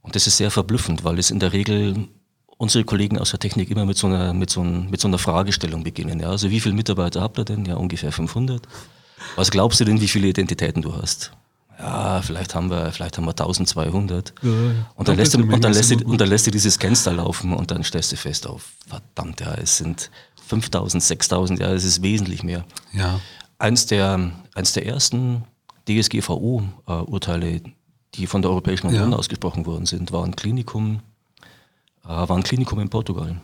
Und 0.00 0.14
das 0.14 0.26
ist 0.26 0.38
sehr 0.38 0.50
verblüffend, 0.50 1.04
weil 1.04 1.18
es 1.18 1.30
in 1.30 1.40
der 1.40 1.52
Regel 1.52 2.08
unsere 2.56 2.84
Kollegen 2.84 3.18
aus 3.18 3.30
der 3.30 3.40
Technik 3.40 3.70
immer 3.70 3.84
mit 3.84 3.96
so 3.96 4.06
einer, 4.06 4.32
mit 4.32 4.50
so, 4.50 4.62
ein, 4.62 4.88
mit 4.90 5.00
so 5.00 5.08
einer 5.08 5.18
Fragestellung 5.18 5.84
beginnen. 5.84 6.20
Ja? 6.20 6.30
Also 6.30 6.50
wie 6.50 6.60
viele 6.60 6.74
Mitarbeiter 6.74 7.20
habt 7.20 7.38
ihr 7.38 7.44
denn? 7.44 7.64
Ja, 7.64 7.76
ungefähr 7.76 8.12
500. 8.12 8.62
Was 9.36 9.50
glaubst 9.50 9.80
du 9.80 9.84
denn, 9.84 10.00
wie 10.00 10.08
viele 10.08 10.28
Identitäten 10.28 10.82
du 10.82 10.94
hast? 10.94 11.32
Ja, 11.78 12.22
vielleicht 12.22 12.54
haben 12.54 12.70
wir, 12.70 12.90
vielleicht 12.90 13.16
haben 13.16 13.24
wir 13.24 13.30
1200. 13.30 14.34
Ja, 14.42 14.50
ja. 14.50 14.70
Und 14.96 15.08
dann, 15.08 15.16
lässt 15.16 15.34
du, 15.34 15.38
und, 15.38 15.62
dann 15.62 15.72
lässt 15.72 15.90
du, 15.90 16.04
und 16.04 16.20
dann 16.20 16.28
lässt 16.28 16.46
du 16.46 16.50
dieses 16.50 16.78
da 16.78 17.10
laufen 17.12 17.52
und 17.52 17.70
dann 17.70 17.84
stellst 17.84 18.10
du 18.10 18.16
fest, 18.16 18.48
oh, 18.48 18.60
verdammt, 18.88 19.40
ja, 19.40 19.54
es 19.54 19.76
sind 19.76 20.10
5000, 20.48 21.02
6000, 21.02 21.60
ja, 21.60 21.72
es 21.72 21.84
ist 21.84 22.02
wesentlich 22.02 22.42
mehr. 22.42 22.64
Ja, 22.92 23.20
Eins 23.60 23.86
der, 23.86 24.30
eins 24.54 24.72
der 24.72 24.86
ersten 24.86 25.44
DSGVO-Urteile, 25.88 27.62
die 28.14 28.26
von 28.26 28.42
der 28.42 28.50
Europäischen 28.50 28.86
Union 28.88 29.10
Ja. 29.12 29.16
ausgesprochen 29.16 29.66
worden 29.66 29.86
sind, 29.86 30.12
war 30.12 30.24
ein 30.24 30.36
Klinikum, 30.36 31.00
äh, 32.04 32.08
war 32.08 32.30
ein 32.32 32.42
Klinikum 32.42 32.80
in 32.80 32.88
Portugal. 32.88 33.40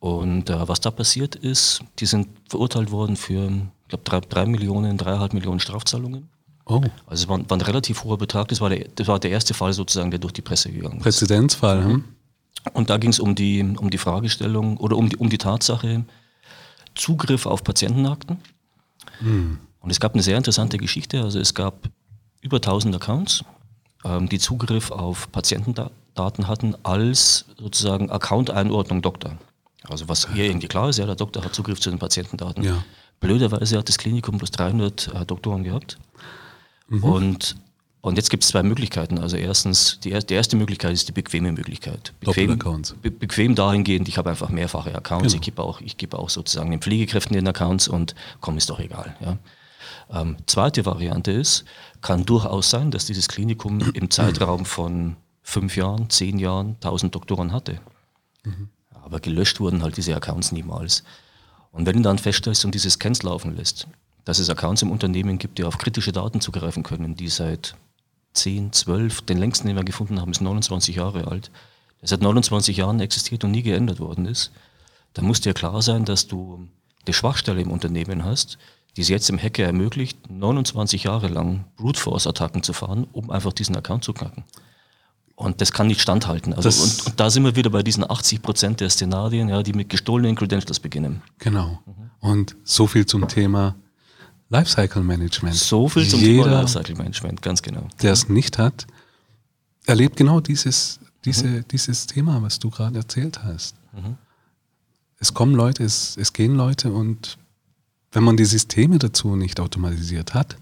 Und 0.00 0.48
äh, 0.50 0.68
was 0.68 0.80
da 0.80 0.90
passiert 0.90 1.34
ist, 1.34 1.82
die 1.98 2.06
sind 2.06 2.28
verurteilt 2.48 2.90
worden 2.90 3.16
für, 3.16 3.48
ich 3.48 3.88
glaube, 3.88 4.04
drei, 4.04 4.20
drei 4.20 4.46
Millionen, 4.46 4.96
dreieinhalb 4.96 5.32
Millionen 5.34 5.58
Strafzahlungen. 5.60 6.28
oh, 6.66 6.82
Also 7.06 7.24
es 7.24 7.28
war, 7.28 7.38
war 7.50 7.56
ein 7.56 7.60
relativ 7.62 8.04
hoher 8.04 8.16
Betrag. 8.18 8.48
Das 8.48 8.60
war, 8.60 8.68
der, 8.70 8.86
das 8.94 9.08
war 9.08 9.18
der 9.18 9.30
erste 9.32 9.54
Fall 9.54 9.72
sozusagen, 9.72 10.10
der 10.10 10.20
durch 10.20 10.32
die 10.34 10.42
Presse 10.42 10.70
gegangen 10.70 10.98
ist. 10.98 11.02
Präzedenzfall, 11.02 11.84
hm? 11.84 12.04
Und 12.74 12.90
da 12.90 12.98
ging 12.98 13.10
es 13.10 13.18
um 13.18 13.34
die, 13.34 13.62
um 13.62 13.88
die 13.90 13.98
Fragestellung 13.98 14.76
oder 14.76 14.96
um 14.96 15.08
die, 15.08 15.16
um 15.16 15.28
die 15.30 15.38
Tatsache 15.38 16.04
Zugriff 16.94 17.46
auf 17.46 17.64
Patientenakten. 17.64 18.38
Und 19.80 19.90
es 19.90 20.00
gab 20.00 20.14
eine 20.14 20.22
sehr 20.22 20.36
interessante 20.36 20.78
Geschichte. 20.78 21.22
Also 21.22 21.38
es 21.38 21.54
gab 21.54 21.88
über 22.40 22.56
1000 22.56 22.94
Accounts, 22.96 23.44
ähm, 24.04 24.28
die 24.28 24.38
Zugriff 24.38 24.90
auf 24.90 25.30
Patientendaten 25.32 26.48
hatten 26.48 26.74
als 26.82 27.44
sozusagen 27.58 28.10
Account-Einordnung 28.10 29.02
Doktor. 29.02 29.38
Also 29.88 30.08
was 30.08 30.28
hier 30.32 30.44
irgendwie 30.46 30.68
klar 30.68 30.88
ist, 30.88 30.98
ja, 30.98 31.06
der 31.06 31.14
Doktor 31.14 31.44
hat 31.44 31.54
Zugriff 31.54 31.80
zu 31.80 31.90
den 31.90 31.98
Patientendaten. 31.98 32.62
Ja. 32.64 32.84
Blöderweise 33.20 33.78
hat 33.78 33.88
das 33.88 33.98
Klinikum 33.98 34.38
bloß 34.38 34.50
300 34.52 35.08
äh, 35.14 35.24
Doktoren 35.26 35.64
gehabt. 35.64 35.98
Und, 37.02 37.56
und 38.00 38.16
jetzt 38.16 38.30
gibt 38.30 38.44
es 38.44 38.50
zwei 38.50 38.62
Möglichkeiten. 38.62 39.18
Also 39.18 39.36
erstens, 39.36 39.98
die, 40.00 40.10
die 40.10 40.34
erste 40.34 40.56
Möglichkeit 40.56 40.92
ist 40.92 41.08
die 41.08 41.12
bequeme 41.12 41.52
Möglichkeit. 41.52 42.12
Bequem, 42.20 42.58
be 43.02 43.10
bequem 43.10 43.54
dahingehend, 43.54 44.08
ich 44.08 44.16
habe 44.18 44.30
einfach 44.30 44.48
mehrfache 44.48 44.94
Accounts, 44.94 45.32
Genau. 45.32 45.34
ich 45.34 45.40
gebe 45.42 45.62
auch, 45.62 45.80
ich 45.80 45.96
gebe 45.96 46.18
auch 46.18 46.30
sozusagen 46.30 46.70
den 46.70 46.80
Pflegekräften 46.80 47.34
den 47.34 47.46
Accounts 47.46 47.88
und 47.88 48.14
komm, 48.40 48.56
ist 48.56 48.70
doch 48.70 48.80
egal. 48.80 49.16
Ja. 49.20 49.36
Ähm, 50.10 50.36
zweite 50.46 50.86
Variante 50.86 51.32
ist, 51.32 51.64
kann 52.00 52.24
durchaus 52.24 52.70
sein, 52.70 52.90
dass 52.90 53.06
dieses 53.06 53.28
Klinikum 53.28 53.80
im 53.94 54.10
Zeitraum 54.10 54.64
von 54.64 55.16
fünf 55.42 55.76
Jahren, 55.76 56.10
zehn 56.10 56.38
Jahren 56.38 56.76
1000 56.76 57.14
Doktoren 57.14 57.52
hatte. 57.52 57.80
Aber 58.92 59.20
gelöscht 59.20 59.60
wurden 59.60 59.82
halt 59.82 59.96
diese 59.96 60.14
Accounts 60.14 60.52
niemals. 60.52 61.04
Und 61.72 61.86
wenn 61.86 61.96
du 61.96 62.02
dann 62.02 62.18
feststellst 62.18 62.64
und 62.64 62.74
diese 62.74 62.90
Scans 62.90 63.22
laufen 63.22 63.56
lässt, 63.56 63.86
dass 64.24 64.38
es 64.38 64.50
Accounts 64.50 64.82
im 64.82 64.90
Unternehmen 64.90 65.38
gibt, 65.38 65.58
die 65.58 65.64
auf 65.64 65.78
kritische 65.78 66.12
Daten 66.12 66.40
zugreifen 66.40 66.82
können, 66.82 67.14
die 67.14 67.28
seit 67.28 67.74
10, 68.34 68.72
12, 68.72 69.22
den 69.22 69.38
längsten, 69.38 69.66
den 69.66 69.76
wir 69.76 69.84
gefunden 69.84 70.20
haben, 70.20 70.32
ist 70.32 70.40
29 70.40 70.96
Jahre 70.96 71.26
alt, 71.28 71.50
der 72.00 72.08
seit 72.08 72.20
29 72.20 72.76
Jahren 72.76 73.00
existiert 73.00 73.44
und 73.44 73.52
nie 73.52 73.62
geändert 73.62 74.00
worden 74.00 74.26
ist, 74.26 74.52
dann 75.14 75.24
muss 75.24 75.40
dir 75.40 75.54
klar 75.54 75.80
sein, 75.82 76.04
dass 76.04 76.26
du 76.26 76.68
die 77.06 77.14
Schwachstelle 77.14 77.62
im 77.62 77.70
Unternehmen 77.70 78.24
hast, 78.24 78.58
die 78.98 79.02
es 79.02 79.08
jetzt 79.08 79.30
im 79.30 79.38
Hacker 79.38 79.62
ermöglicht, 79.62 80.28
29 80.28 81.04
Jahre 81.04 81.28
lang 81.28 81.66
Brute 81.76 82.00
Force 82.00 82.26
Attacken 82.26 82.64
zu 82.64 82.72
fahren, 82.72 83.06
um 83.12 83.30
einfach 83.30 83.52
diesen 83.52 83.76
Account 83.76 84.02
zu 84.02 84.12
knacken. 84.12 84.42
Und 85.36 85.60
das 85.60 85.70
kann 85.70 85.86
nicht 85.86 86.00
standhalten. 86.00 86.52
Also 86.52 86.68
und, 86.68 87.06
und 87.06 87.20
da 87.20 87.30
sind 87.30 87.44
wir 87.44 87.54
wieder 87.54 87.70
bei 87.70 87.84
diesen 87.84 88.02
80 88.02 88.42
Prozent 88.42 88.80
der 88.80 88.90
Szenarien, 88.90 89.50
ja, 89.50 89.62
die 89.62 89.72
mit 89.72 89.88
gestohlenen 89.88 90.34
Credentials 90.34 90.80
beginnen. 90.80 91.22
Genau. 91.38 91.80
Und 92.18 92.56
so 92.64 92.88
viel 92.88 93.06
zum 93.06 93.28
Thema 93.28 93.76
Lifecycle 94.48 95.04
Management. 95.04 95.54
So 95.54 95.88
viel 95.88 96.08
zum 96.08 96.18
Jeder, 96.18 96.42
Thema 96.42 96.60
Lifecycle 96.62 96.96
Management, 96.96 97.40
ganz 97.40 97.62
genau. 97.62 97.86
der 98.02 98.12
es 98.12 98.28
nicht 98.28 98.58
hat, 98.58 98.88
erlebt 99.86 100.16
genau 100.16 100.40
dieses, 100.40 100.98
diese, 101.24 101.62
dieses 101.62 102.08
Thema, 102.08 102.42
was 102.42 102.58
du 102.58 102.68
gerade 102.68 102.98
erzählt 102.98 103.44
hast. 103.44 103.76
Es 105.20 105.34
kommen 105.34 105.54
Leute, 105.54 105.84
es, 105.84 106.16
es 106.16 106.32
gehen 106.32 106.56
Leute 106.56 106.90
und 106.90 107.38
wenn 108.12 108.24
man 108.24 108.36
die 108.36 108.44
Systeme 108.44 108.98
dazu 108.98 109.36
nicht 109.36 109.60
automatisiert 109.60 110.34
hat, 110.34 110.56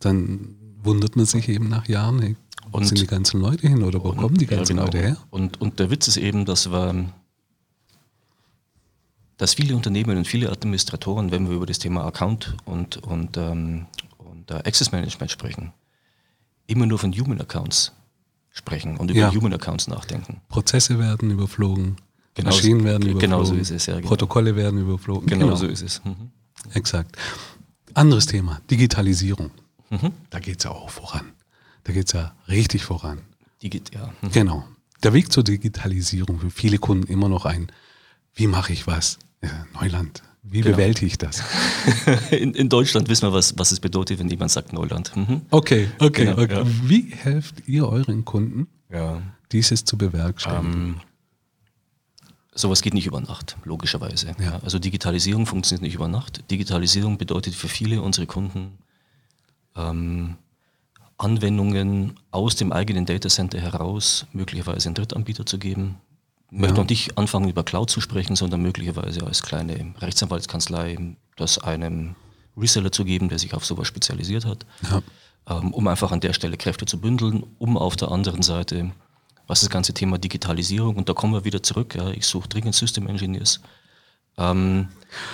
dann 0.00 0.54
wundert 0.82 1.16
man 1.16 1.26
sich 1.26 1.48
eben 1.48 1.68
nach 1.68 1.88
Jahren, 1.88 2.20
hey, 2.22 2.36
wo 2.70 2.78
Und- 2.78 2.84
sind 2.86 3.00
die 3.00 3.06
ganzen 3.06 3.40
Leute 3.40 3.66
hin 3.68 3.82
oder 3.82 4.02
wo 4.04 4.12
kommen 4.12 4.36
die 4.36 4.46
ganzen 4.46 4.76
Ja, 4.76 4.84
genau. 4.84 4.96
Leute 4.96 4.98
her? 5.08 5.16
Und, 5.30 5.60
und 5.60 5.78
der 5.80 5.90
Witz 5.90 6.06
ist 6.08 6.16
eben, 6.16 6.44
dass 6.44 6.70
wir, 6.70 7.06
dass 9.36 9.54
viele 9.54 9.74
Unternehmen 9.76 10.16
und 10.16 10.26
viele 10.26 10.50
Administratoren, 10.50 11.30
wenn 11.30 11.48
wir 11.48 11.56
über 11.56 11.66
das 11.66 11.78
Thema 11.78 12.04
Account 12.06 12.56
und, 12.64 12.96
und, 12.98 13.36
ähm, 13.36 13.86
und 14.18 14.50
äh, 14.50 14.54
Access 14.64 14.92
Management 14.92 15.30
sprechen, 15.30 15.72
immer 16.66 16.86
nur 16.86 16.98
von 16.98 17.12
Human 17.12 17.40
Accounts 17.40 17.92
sprechen 18.50 18.96
und 18.96 19.10
über 19.10 19.20
Ja. 19.20 19.34
Human 19.34 19.52
Accounts 19.52 19.88
nachdenken. 19.88 20.40
Prozesse 20.48 20.98
werden 20.98 21.30
überflogen, 21.30 21.96
Genau 22.34 22.50
Maschinen 22.50 22.84
werden 22.84 23.02
genau 23.18 23.40
überflogen, 23.40 23.46
so 23.46 23.54
ist 23.54 23.70
es, 23.70 23.86
ja, 23.86 23.96
genau. 23.96 24.08
Protokolle 24.08 24.56
werden 24.56 24.80
überflogen. 24.80 25.26
Genau, 25.26 25.54
so 25.56 25.66
ist 25.66 25.82
es. 25.82 26.02
Mhm. 26.04 26.30
Exakt. 26.74 27.16
Anderes 27.94 28.26
Thema, 28.26 28.60
Digitalisierung. 28.70 29.50
Mhm. 29.90 30.12
Da 30.30 30.38
geht 30.40 30.58
es 30.58 30.64
ja 30.64 30.70
auch 30.70 30.90
voran. 30.90 31.32
Da 31.84 31.92
geht 31.92 32.06
es 32.06 32.12
ja 32.12 32.34
richtig 32.48 32.84
voran. 32.84 33.20
Die 33.62 33.70
geht, 33.70 33.94
ja. 33.94 34.12
Mhm. 34.22 34.32
Genau. 34.32 34.64
Der 35.02 35.12
Weg 35.12 35.30
zur 35.32 35.44
Digitalisierung 35.44 36.40
für 36.40 36.50
viele 36.50 36.78
Kunden 36.78 37.06
immer 37.10 37.28
noch 37.28 37.44
ein, 37.46 37.68
wie 38.34 38.46
mache 38.46 38.72
ich 38.72 38.86
was? 38.86 39.18
Ja, 39.42 39.66
Neuland. 39.74 40.22
Wie 40.42 40.60
Genau. 40.60 40.76
bewältige 40.76 41.06
ich 41.06 41.18
das? 41.18 41.42
In, 42.30 42.54
in 42.54 42.68
Deutschland 42.68 43.08
wissen 43.08 43.28
wir, 43.28 43.32
was, 43.32 43.58
was 43.58 43.72
es 43.72 43.80
bedeutet, 43.80 44.18
wenn 44.20 44.28
jemand 44.28 44.50
sagt 44.52 44.72
Neuland. 44.72 45.14
Mhm. 45.16 45.42
Okay, 45.50 45.88
okay, 45.98 46.26
Genau, 46.26 46.40
okay. 46.42 46.54
ja. 46.54 46.64
Wie 46.84 47.10
helft 47.10 47.66
ihr 47.68 47.88
euren 47.88 48.24
Kunden, 48.24 48.68
Ja. 48.90 49.22
dieses 49.52 49.84
zu 49.84 49.98
bewerkstelligen? 49.98 50.72
Ähm, 50.72 51.00
sowas 52.56 52.82
geht 52.82 52.94
nicht 52.94 53.06
über 53.06 53.20
Nacht, 53.20 53.56
logischerweise. 53.64 54.34
Ja. 54.40 54.58
Also 54.64 54.78
Digitalisierung 54.78 55.46
funktioniert 55.46 55.82
nicht 55.82 55.94
über 55.94 56.08
Nacht. 56.08 56.50
Digitalisierung 56.50 57.18
bedeutet 57.18 57.54
für 57.54 57.68
viele 57.68 58.02
unserer 58.02 58.26
Kunden 58.26 58.78
ähm, 59.76 60.36
Anwendungen 61.18 62.14
aus 62.30 62.56
dem 62.56 62.72
eigenen 62.72 63.06
Datacenter 63.06 63.60
heraus 63.60 64.26
möglicherweise 64.32 64.88
einen 64.88 64.94
Drittanbieter 64.94 65.46
zu 65.46 65.58
geben. 65.58 65.96
Ich 66.50 66.58
möchte 66.58 66.76
Ja. 66.76 66.82
noch 66.82 66.88
nicht 66.88 67.16
anfangen, 67.18 67.48
über 67.48 67.64
Cloud 67.64 67.90
zu 67.90 68.00
sprechen, 68.00 68.36
sondern 68.36 68.60
möglicherweise 68.62 69.26
als 69.26 69.42
kleine 69.42 69.94
Rechtsanwaltskanzlei 69.98 71.16
das 71.36 71.58
einem 71.58 72.14
Reseller 72.56 72.92
zu 72.92 73.04
geben, 73.04 73.28
der 73.28 73.38
sich 73.38 73.54
auf 73.54 73.64
sowas 73.64 73.86
spezialisiert 73.88 74.44
hat 74.44 74.64
Ja. 74.90 75.02
ähm, 75.48 75.72
um 75.72 75.86
einfach 75.88 76.12
an 76.12 76.20
der 76.20 76.32
Stelle 76.32 76.56
Kräfte 76.56 76.86
zu 76.86 77.00
bündeln, 77.00 77.44
um 77.58 77.76
auf 77.76 77.96
der 77.96 78.10
anderen 78.10 78.42
Seite, 78.42 78.92
was 79.46 79.60
das 79.60 79.70
ganze 79.70 79.94
Thema 79.94 80.18
Digitalisierung, 80.18 80.96
und 80.96 81.08
da 81.08 81.12
kommen 81.14 81.32
wir 81.32 81.44
wieder 81.44 81.62
zurück, 81.62 81.94
ja, 81.94 82.10
ich 82.10 82.26
suche 82.26 82.48
dringend 82.48 82.74
System 82.74 83.06
Engineers. 83.06 83.60
Ähm, 84.38 84.88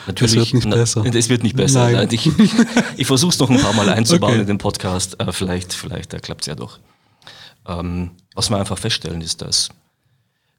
natürlich, 0.06 0.52
wird 0.52 0.64
nicht 0.64 0.70
besser. 0.70 1.04
Es 1.04 1.28
wird 1.28 1.42
nicht 1.42 1.56
besser. 1.56 1.84
Nein. 1.84 1.94
Nein. 1.94 2.08
Ich, 2.12 2.30
ich 2.96 3.06
versuche 3.06 3.32
es 3.32 3.38
noch 3.38 3.50
ein 3.50 3.60
paar 3.60 3.72
Mal 3.72 3.88
einzubauen 3.88 4.32
Okay. 4.32 4.40
in 4.42 4.46
den 4.46 4.58
Podcast, 4.58 5.18
äh, 5.20 5.32
vielleicht, 5.32 5.72
vielleicht 5.72 6.14
äh, 6.14 6.20
klappt 6.20 6.42
es 6.42 6.46
ja 6.46 6.54
doch. 6.54 6.78
Ähm, 7.66 8.12
was 8.34 8.50
wir 8.50 8.58
einfach 8.58 8.78
feststellen, 8.78 9.20
ist, 9.20 9.42
dass 9.42 9.70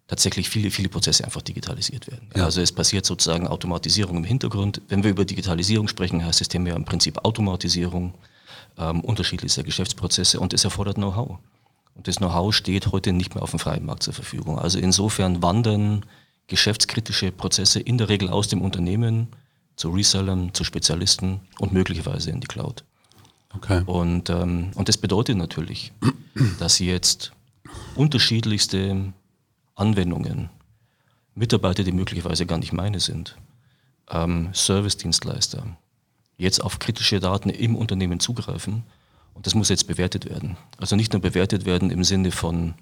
tatsächlich 0.07 0.49
viele, 0.49 0.69
viele 0.71 0.89
Prozesse 0.89 1.23
einfach 1.23 1.41
digitalisiert 1.41 2.11
werden. 2.11 2.29
Ja. 2.35 2.45
Also 2.45 2.61
es 2.61 2.71
passiert 2.71 3.05
sozusagen 3.05 3.47
Automatisierung 3.47 4.17
im 4.17 4.23
Hintergrund. 4.23 4.81
Wenn 4.89 5.03
wir 5.03 5.11
über 5.11 5.25
Digitalisierung 5.25 5.87
sprechen, 5.87 6.25
heißt 6.25 6.41
das 6.41 6.49
Thema 6.49 6.69
ja 6.69 6.75
im 6.75 6.85
Prinzip 6.85 7.23
Automatisierung 7.23 8.13
ähm, 8.77 9.01
unterschiedlichster 9.01 9.63
Geschäftsprozesse 9.63 10.39
und 10.39 10.53
es 10.53 10.63
erfordert 10.63 10.95
Know-how. 10.95 11.39
Und 11.95 12.07
das 12.07 12.17
Know-how 12.17 12.53
steht 12.53 12.91
heute 12.91 13.13
nicht 13.13 13.35
mehr 13.35 13.43
auf 13.43 13.51
dem 13.51 13.59
freien 13.59 13.85
Markt 13.85 14.03
zur 14.03 14.13
Verfügung. 14.13 14.57
Also 14.57 14.79
insofern 14.79 15.41
wandern 15.41 16.05
geschäftskritische 16.47 17.31
Prozesse 17.31 17.79
in 17.79 17.97
der 17.97 18.09
Regel 18.09 18.29
aus 18.29 18.47
dem 18.47 18.61
Unternehmen 18.61 19.27
zu 19.75 19.89
Resellern, 19.89 20.53
zu 20.53 20.63
Spezialisten 20.63 21.41
und 21.59 21.73
möglicherweise 21.73 22.31
in 22.31 22.39
die 22.39 22.47
Cloud. 22.47 22.83
Okay. 23.55 23.83
Und, 23.85 24.29
ähm, 24.29 24.71
und 24.75 24.89
das 24.89 24.97
bedeutet 24.97 25.37
natürlich, 25.37 25.93
dass 26.59 26.75
sie 26.75 26.87
jetzt 26.87 27.31
unterschiedlichste 27.95 29.13
Anwendungen, 29.75 30.49
Mitarbeiter, 31.35 31.83
die 31.83 31.91
möglicherweise 31.91 32.45
gar 32.45 32.57
nicht 32.57 32.73
meine 32.73 32.99
sind, 32.99 33.35
ähm, 34.09 34.49
Service-Dienstleister, 34.53 35.65
jetzt 36.37 36.63
auf 36.63 36.79
kritische 36.79 37.19
Daten 37.19 37.49
im 37.49 37.75
Unternehmen 37.75 38.19
zugreifen. 38.19 38.83
Und 39.33 39.45
das 39.47 39.55
muss 39.55 39.69
jetzt 39.69 39.87
bewertet 39.87 40.29
werden. 40.29 40.57
Also 40.77 40.95
nicht 40.95 41.13
nur 41.13 41.21
bewertet 41.21 41.65
werden 41.65 41.89
im 41.89 42.03
Sinne 42.03 42.31
von 42.31 42.75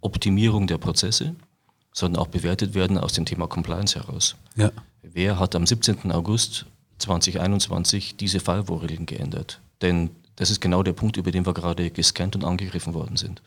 Optimierung 0.00 0.66
der 0.66 0.78
Prozesse, 0.78 1.34
sondern 1.92 2.22
auch 2.22 2.28
bewertet 2.28 2.74
werden 2.74 2.98
aus 2.98 3.14
dem 3.14 3.24
Thema 3.24 3.46
Compliance 3.46 3.98
heraus. 3.98 4.36
Ja. 4.56 4.70
Wer 5.02 5.38
hat 5.38 5.54
am 5.54 5.66
17. 5.66 6.12
August 6.12 6.66
2021 6.98 8.16
diese 8.16 8.40
Firewall-Regeln 8.40 9.06
geändert? 9.06 9.60
Denn 9.80 10.10
das 10.36 10.50
ist 10.50 10.60
genau 10.60 10.82
der 10.82 10.92
Punkt, 10.92 11.16
über 11.16 11.30
den 11.30 11.46
wir 11.46 11.54
gerade 11.54 11.90
gescannt 11.90 12.36
und 12.36 12.44
angegriffen 12.44 12.92
worden 12.92 13.16
sind. 13.16 13.42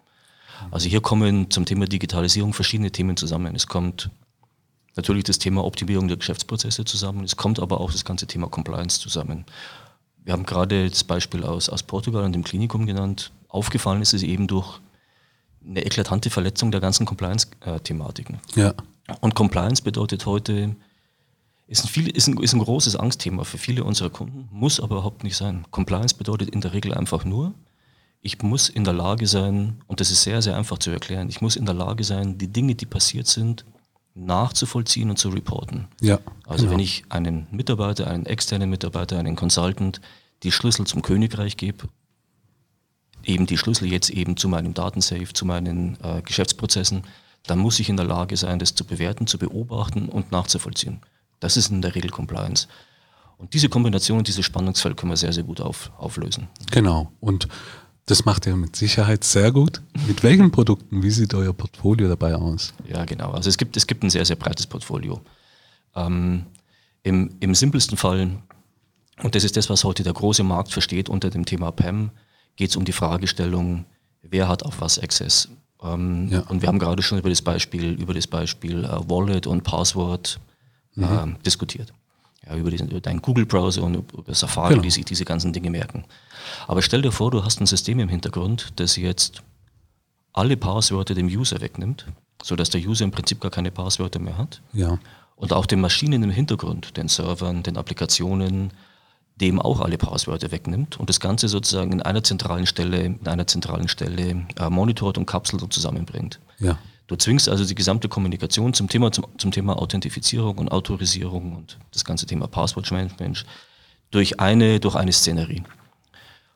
Also 0.72 0.90
hier 0.90 1.02
kommen 1.02 1.50
zum 1.52 1.66
Thema 1.66 1.86
Digitalisierung 1.86 2.54
verschiedene 2.54 2.92
Themen 2.92 3.16
zusammen. 3.16 3.56
Es 3.56 3.68
kommt 3.68 4.10
natürlich 4.96 5.24
das 5.24 5.40
Thema 5.40 5.64
Optimierung 5.64 6.08
der 6.08 6.18
Geschäftsprozesse 6.18 6.84
zusammen, 6.86 7.24
es 7.24 7.38
kommt 7.38 7.60
aber 7.60 7.80
auch 7.80 7.92
das 7.92 8.04
ganze 8.04 8.28
Thema 8.28 8.48
Compliance 8.48 9.00
zusammen. 9.00 9.46
Wir 10.24 10.34
haben 10.34 10.46
gerade 10.46 10.90
das 10.90 11.04
Beispiel 11.04 11.44
aus, 11.44 11.70
aus 11.70 11.84
Portugal 11.84 12.24
und 12.24 12.34
dem 12.34 12.44
Klinikum 12.44 12.86
genannt. 12.86 13.32
Aufgefallen 13.48 14.02
ist 14.02 14.14
es 14.14 14.24
eben 14.24 14.48
durch 14.48 14.80
eine 15.66 15.86
eklatante 15.86 16.30
Verletzung 16.30 16.72
der 16.72 16.82
ganzen 16.82 17.06
Compliance-Thematiken. 17.06 18.40
Ja. 18.56 18.74
Und 19.22 19.36
Compliance 19.36 19.82
bedeutet 19.82 20.26
heute, 20.26 20.76
ist 21.68 21.86
ein, 21.86 21.88
viel, 21.88 22.10
ist, 22.10 22.28
ein, 22.28 22.38
ist 22.38 22.54
ein 22.54 22.60
großes 22.60 22.96
Angstthema 22.96 23.44
für 23.44 23.58
viele 23.58 23.84
unserer 23.84 24.10
Kunden, 24.10 24.48
muss 24.52 24.80
aber 24.80 24.96
überhaupt 24.98 25.24
nicht 25.24 25.36
sein. 25.36 25.66
Compliance 25.72 26.16
bedeutet 26.16 26.50
in 26.50 26.62
der 26.62 26.74
Regel 26.74 26.94
einfach 26.94 27.26
nur, 27.26 27.54
ich 28.22 28.42
muss 28.42 28.70
in 28.70 28.84
der 28.84 28.94
Lage 28.94 29.28
sein, 29.28 29.82
und 29.88 30.00
das 30.00 30.12
ist 30.12 30.24
sehr, 30.24 30.42
sehr 30.42 30.58
einfach 30.58 30.80
zu 30.80 30.90
erklären, 30.92 31.30
ich 31.30 31.42
muss 31.42 31.56
in 31.56 31.66
der 31.66 31.76
Lage 31.76 32.04
sein, 32.04 32.38
die 32.38 32.48
Dinge, 32.48 32.76
die 32.76 32.86
passiert 32.86 33.28
sind, 33.28 33.66
nachzuvollziehen 34.16 35.10
und 35.10 35.18
zu 35.18 35.30
reporten. 35.30 35.88
Ja. 36.02 36.20
Also 36.46 36.64
genau. 36.64 36.74
wenn 36.74 36.80
ich 36.80 37.04
einen 37.10 37.48
Mitarbeiter, 37.52 38.08
einen 38.08 38.26
externen 38.26 38.70
Mitarbeiter, 38.70 39.18
einen 39.18 39.36
Consultant 39.36 40.02
die 40.44 40.52
Schlüssel 40.52 40.88
zum 40.88 41.02
Königreich 41.02 41.58
gebe, 41.58 41.88
eben 43.24 43.46
die 43.46 43.58
Schlüssel 43.58 43.92
jetzt 43.92 44.10
eben 44.10 44.38
zu 44.38 44.48
meinem 44.48 44.74
Datensafe, 44.74 45.34
zu 45.34 45.46
meinen 45.46 45.98
äh, 46.04 46.22
Geschäftsprozessen, 46.22 47.04
dann 47.46 47.60
muss 47.60 47.80
ich 47.80 47.90
in 47.90 47.98
der 47.98 48.06
Lage 48.06 48.38
sein, 48.38 48.60
das 48.60 48.76
zu 48.76 48.86
bewerten, 48.86 49.28
zu 49.28 49.38
beobachten 49.38 50.10
und 50.10 50.32
nachzuvollziehen. 50.32 51.02
Das 51.40 51.58
ist 51.58 51.72
in 51.72 51.82
der 51.82 51.96
Regel 51.96 52.12
Compliance. 52.12 52.68
Und 53.38 53.54
diese 53.54 53.70
Kombination, 53.70 54.24
dieses 54.24 54.46
Spannungsfeld 54.46 54.98
können 54.98 55.14
wir 55.14 55.18
sehr, 55.18 55.32
sehr 55.32 55.44
gut 55.44 55.62
auf, 55.62 55.92
auflösen. 55.98 56.50
Genau. 56.72 57.12
Und 57.22 57.48
das 58.10 58.26
macht 58.26 58.48
ihr 58.48 58.56
mit 58.56 58.76
Sicherheit 58.76 59.24
sehr 59.24 59.52
gut. 59.52 59.82
Mit 60.08 60.24
welchen 60.24 60.52
Produkten, 60.52 61.04
wie 61.04 61.12
sieht 61.12 61.34
euer 61.34 61.54
Portfolio 61.54 62.08
dabei 62.08 62.36
aus? 62.36 62.74
Ja, 62.88 63.06
genau. 63.06 63.32
Also 63.32 63.50
es 63.50 63.58
gibt, 63.58 63.78
es 63.78 63.86
gibt 63.86 64.04
ein 64.04 64.10
sehr, 64.10 64.26
sehr 64.26 64.36
breites 64.36 64.66
Portfolio. 64.66 65.22
Ähm, 65.96 66.46
im, 67.04 67.36
Im 67.40 67.54
simpelsten 67.54 67.98
Fall, 67.98 68.32
und 69.22 69.36
das 69.36 69.44
ist 69.44 69.58
das, 69.58 69.70
was 69.70 69.84
heute 69.84 70.04
der 70.04 70.14
große 70.14 70.44
Markt 70.44 70.72
versteht 70.72 71.08
unter 71.08 71.30
dem 71.30 71.46
Thema 71.46 71.72
PAM, 71.72 72.12
geht 72.56 72.72
es 72.72 72.76
um 72.76 72.84
die 72.84 72.92
Fragestellung, 72.92 73.86
wer 74.22 74.48
hat 74.48 74.64
auf 74.64 74.82
was 74.82 74.98
Access. 74.98 75.50
Ähm, 75.82 76.30
Ja. 76.30 76.42
Und 76.42 76.62
wir 76.62 76.68
haben 76.68 76.80
gerade 76.80 77.02
schon 77.04 77.20
über 77.20 77.30
das 77.30 77.42
Beispiel, 77.42 77.92
über 77.94 78.14
das 78.14 78.28
Beispiel 78.28 78.86
äh, 78.86 79.10
Wallet 79.10 79.46
und 79.46 79.64
Passwort 79.64 80.40
ähm, 80.98 81.38
diskutiert. 81.46 81.94
Ja, 82.50 82.56
über, 82.56 82.72
diesen, 82.72 82.90
über 82.90 83.00
deinen 83.00 83.22
Google-Browser 83.22 83.84
und 83.84 83.96
über 83.96 84.34
Safari, 84.34 84.70
Genau. 84.74 84.82
die 84.84 84.90
sich 84.92 85.06
diese 85.06 85.24
ganzen 85.26 85.54
Dinge 85.54 85.70
merken. 85.70 86.04
Aber 86.68 86.82
stell 86.82 87.02
dir 87.02 87.12
vor, 87.12 87.30
du 87.32 87.44
hast 87.46 87.62
ein 87.62 87.68
System 87.68 88.00
im 88.00 88.10
Hintergrund, 88.10 88.74
das 88.78 88.96
jetzt 88.96 89.44
alle 90.34 90.58
Passwörter 90.58 91.14
dem 91.14 91.28
User 91.28 91.62
wegnimmt, 91.62 92.06
sodass 92.42 92.70
der 92.70 92.82
User 92.82 93.04
im 93.04 93.12
Prinzip 93.12 93.40
gar 93.40 93.52
keine 93.52 93.72
Passwörter 93.72 94.20
mehr 94.20 94.38
hat. 94.38 94.62
Ja. 94.74 94.98
Und 95.36 95.54
auch 95.54 95.66
den 95.66 95.80
Maschinen 95.80 96.24
im 96.24 96.32
Hintergrund, 96.32 96.98
den 96.98 97.08
Servern, 97.08 97.64
den 97.64 97.78
Applikationen, 97.78 98.72
dem 99.36 99.62
auch 99.62 99.80
alle 99.80 99.98
Passwörter 99.98 100.52
wegnimmt 100.52 101.00
und 101.00 101.08
das 101.10 101.20
Ganze 101.20 101.48
sozusagen 101.48 101.94
in 101.94 102.02
einer 102.02 102.24
zentralen 102.24 102.66
Stelle, 102.66 103.02
in 103.02 103.26
einer 103.28 103.48
zentralen 103.48 103.88
Stelle 103.88 104.46
äh, 104.58 104.70
monitort 104.70 105.18
und 105.18 105.26
kapselt 105.28 105.62
und 105.62 105.72
zusammenbringt. 105.72 106.40
Ja. 106.60 106.78
Du 107.10 107.16
zwingst 107.16 107.50
also 107.50 107.66
die 107.66 107.74
gesamte 107.74 108.08
Kommunikation 108.08 108.76
zum 108.76 108.88
Thema, 108.88 109.12
zum, 109.12 109.26
zum 109.40 109.50
Thema 109.50 109.80
Authentifizierung 109.80 110.60
und 110.60 110.72
Autorisierung 110.72 111.56
und 111.56 111.80
das 111.92 112.06
ganze 112.06 112.28
Thema 112.28 112.48
Passwortmanagement 112.48 113.46
durch 114.12 114.40
eine, 114.40 114.80
durch 114.80 114.94
eine 114.94 115.12
Szenerie. 115.12 115.64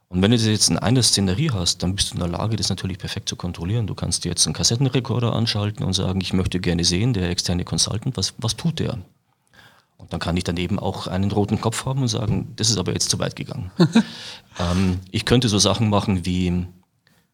Und 0.10 0.22
wenn 0.22 0.30
du 0.30 0.38
das 0.38 0.46
jetzt 0.46 0.70
in 0.70 0.78
einer 0.78 1.02
Szenerie 1.02 1.50
hast, 1.50 1.82
dann 1.82 1.96
bist 1.96 2.12
du 2.12 2.14
in 2.14 2.20
der 2.20 2.30
Lage, 2.30 2.56
das 2.56 2.70
natürlich 2.70 3.00
perfekt 3.00 3.30
zu 3.30 3.36
kontrollieren. 3.36 3.88
Du 3.88 3.96
kannst 3.96 4.26
dir 4.26 4.30
jetzt 4.30 4.46
einen 4.46 4.54
Kassettenrekorder 4.54 5.34
anschalten 5.34 5.84
und 5.84 5.94
sagen, 5.94 6.22
ich 6.22 6.34
möchte 6.34 6.60
gerne 6.60 6.84
sehen, 6.84 7.14
der 7.14 7.32
externe 7.32 7.66
Consultant, 7.66 8.16
was, 8.16 8.36
was 8.38 8.56
tut 8.56 8.78
der? 8.78 9.00
Und 9.98 10.14
dann 10.14 10.20
kann 10.20 10.38
ich 10.38 10.44
daneben 10.44 10.78
auch 10.78 11.08
einen 11.08 11.32
roten 11.32 11.62
Kopf 11.62 11.88
haben 11.88 12.04
und 12.04 12.10
sagen, 12.10 12.54
das 12.58 12.70
ist 12.70 12.78
aber 12.78 12.94
jetzt 12.94 13.10
zu 13.10 13.18
weit 13.18 13.36
gegangen. 13.36 13.72
ähm, 14.60 15.00
ich 15.10 15.26
könnte 15.26 15.50
so 15.50 15.58
Sachen 15.58 15.90
machen 15.90 16.28
wie, 16.28 16.68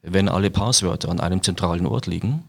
wenn 0.04 0.30
alle 0.30 0.50
Passwörter 0.50 1.10
an 1.10 1.20
einem 1.20 1.44
zentralen 1.44 1.86
Ort 1.86 2.08
liegen, 2.08 2.46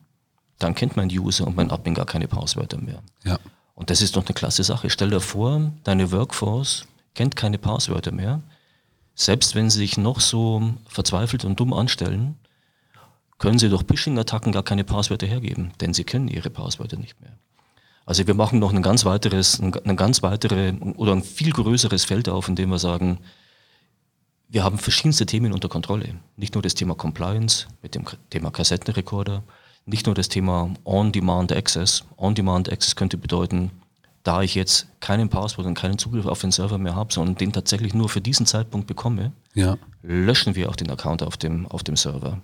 dann 0.62 0.74
kennt 0.74 0.96
mein 0.96 1.08
User 1.08 1.46
und 1.46 1.56
mein 1.56 1.70
Admin 1.70 1.94
gar 1.94 2.06
keine 2.06 2.28
Passwörter 2.28 2.78
mehr. 2.78 3.02
Ja. 3.24 3.38
Und 3.74 3.90
das 3.90 4.02
ist 4.02 4.16
doch 4.16 4.24
eine 4.24 4.34
klasse 4.34 4.62
Sache. 4.62 4.90
Stell 4.90 5.10
dir 5.10 5.20
vor, 5.20 5.72
deine 5.84 6.12
Workforce 6.12 6.86
kennt 7.14 7.34
keine 7.34 7.58
Passwörter 7.58 8.12
mehr. 8.12 8.42
Selbst 9.14 9.54
wenn 9.54 9.70
sie 9.70 9.78
sich 9.78 9.96
noch 9.98 10.20
so 10.20 10.74
verzweifelt 10.86 11.44
und 11.44 11.58
dumm 11.58 11.72
anstellen, 11.72 12.36
können 13.38 13.58
sie 13.58 13.70
durch 13.70 13.84
Phishing-Attacken 13.84 14.52
gar 14.52 14.62
keine 14.62 14.84
Passwörter 14.84 15.26
hergeben, 15.26 15.72
denn 15.80 15.94
sie 15.94 16.04
kennen 16.04 16.28
ihre 16.28 16.50
Passwörter 16.50 16.98
nicht 16.98 17.20
mehr. 17.20 17.32
Also 18.04 18.26
wir 18.26 18.34
machen 18.34 18.58
noch 18.58 18.72
ein 18.72 18.82
ganz 18.82 19.04
weiteres, 19.04 19.60
ein, 19.60 19.96
ganz 19.96 20.22
weitere 20.22 20.72
oder 20.96 21.12
ein 21.12 21.22
viel 21.22 21.52
größeres 21.52 22.04
Feld 22.04 22.28
auf, 22.28 22.48
in 22.48 22.56
dem 22.56 22.70
wir 22.70 22.78
sagen, 22.78 23.18
wir 24.48 24.64
haben 24.64 24.78
verschiedenste 24.78 25.26
Themen 25.26 25.52
unter 25.52 25.68
Kontrolle. 25.68 26.16
Nicht 26.36 26.54
nur 26.54 26.62
das 26.62 26.74
Thema 26.74 26.94
Compliance 26.94 27.66
mit 27.82 27.94
dem 27.94 28.04
Thema 28.30 28.50
Kassettenrekorder, 28.50 29.42
nicht 29.86 30.06
nur 30.06 30.14
das 30.14 30.28
Thema 30.28 30.70
On-Demand 30.84 31.52
Access. 31.52 32.04
On-Demand 32.16 32.70
Access 32.70 32.96
könnte 32.96 33.16
bedeuten, 33.16 33.70
da 34.22 34.42
ich 34.42 34.54
jetzt 34.54 34.86
keinen 35.00 35.28
Passwort 35.30 35.66
und 35.66 35.74
keinen 35.74 35.98
Zugriff 35.98 36.26
auf 36.26 36.40
den 36.40 36.52
Server 36.52 36.78
mehr 36.78 36.94
habe, 36.94 37.12
sondern 37.12 37.36
den 37.36 37.52
tatsächlich 37.52 37.94
nur 37.94 38.08
für 38.08 38.20
diesen 38.20 38.46
Zeitpunkt 38.46 38.86
bekomme, 38.86 39.32
Ja. 39.54 39.78
löschen 40.02 40.54
wir 40.54 40.68
auch 40.68 40.76
den 40.76 40.90
Account 40.90 41.22
auf 41.22 41.36
dem, 41.36 41.66
auf 41.66 41.82
dem 41.82 41.96
Server. 41.96 42.38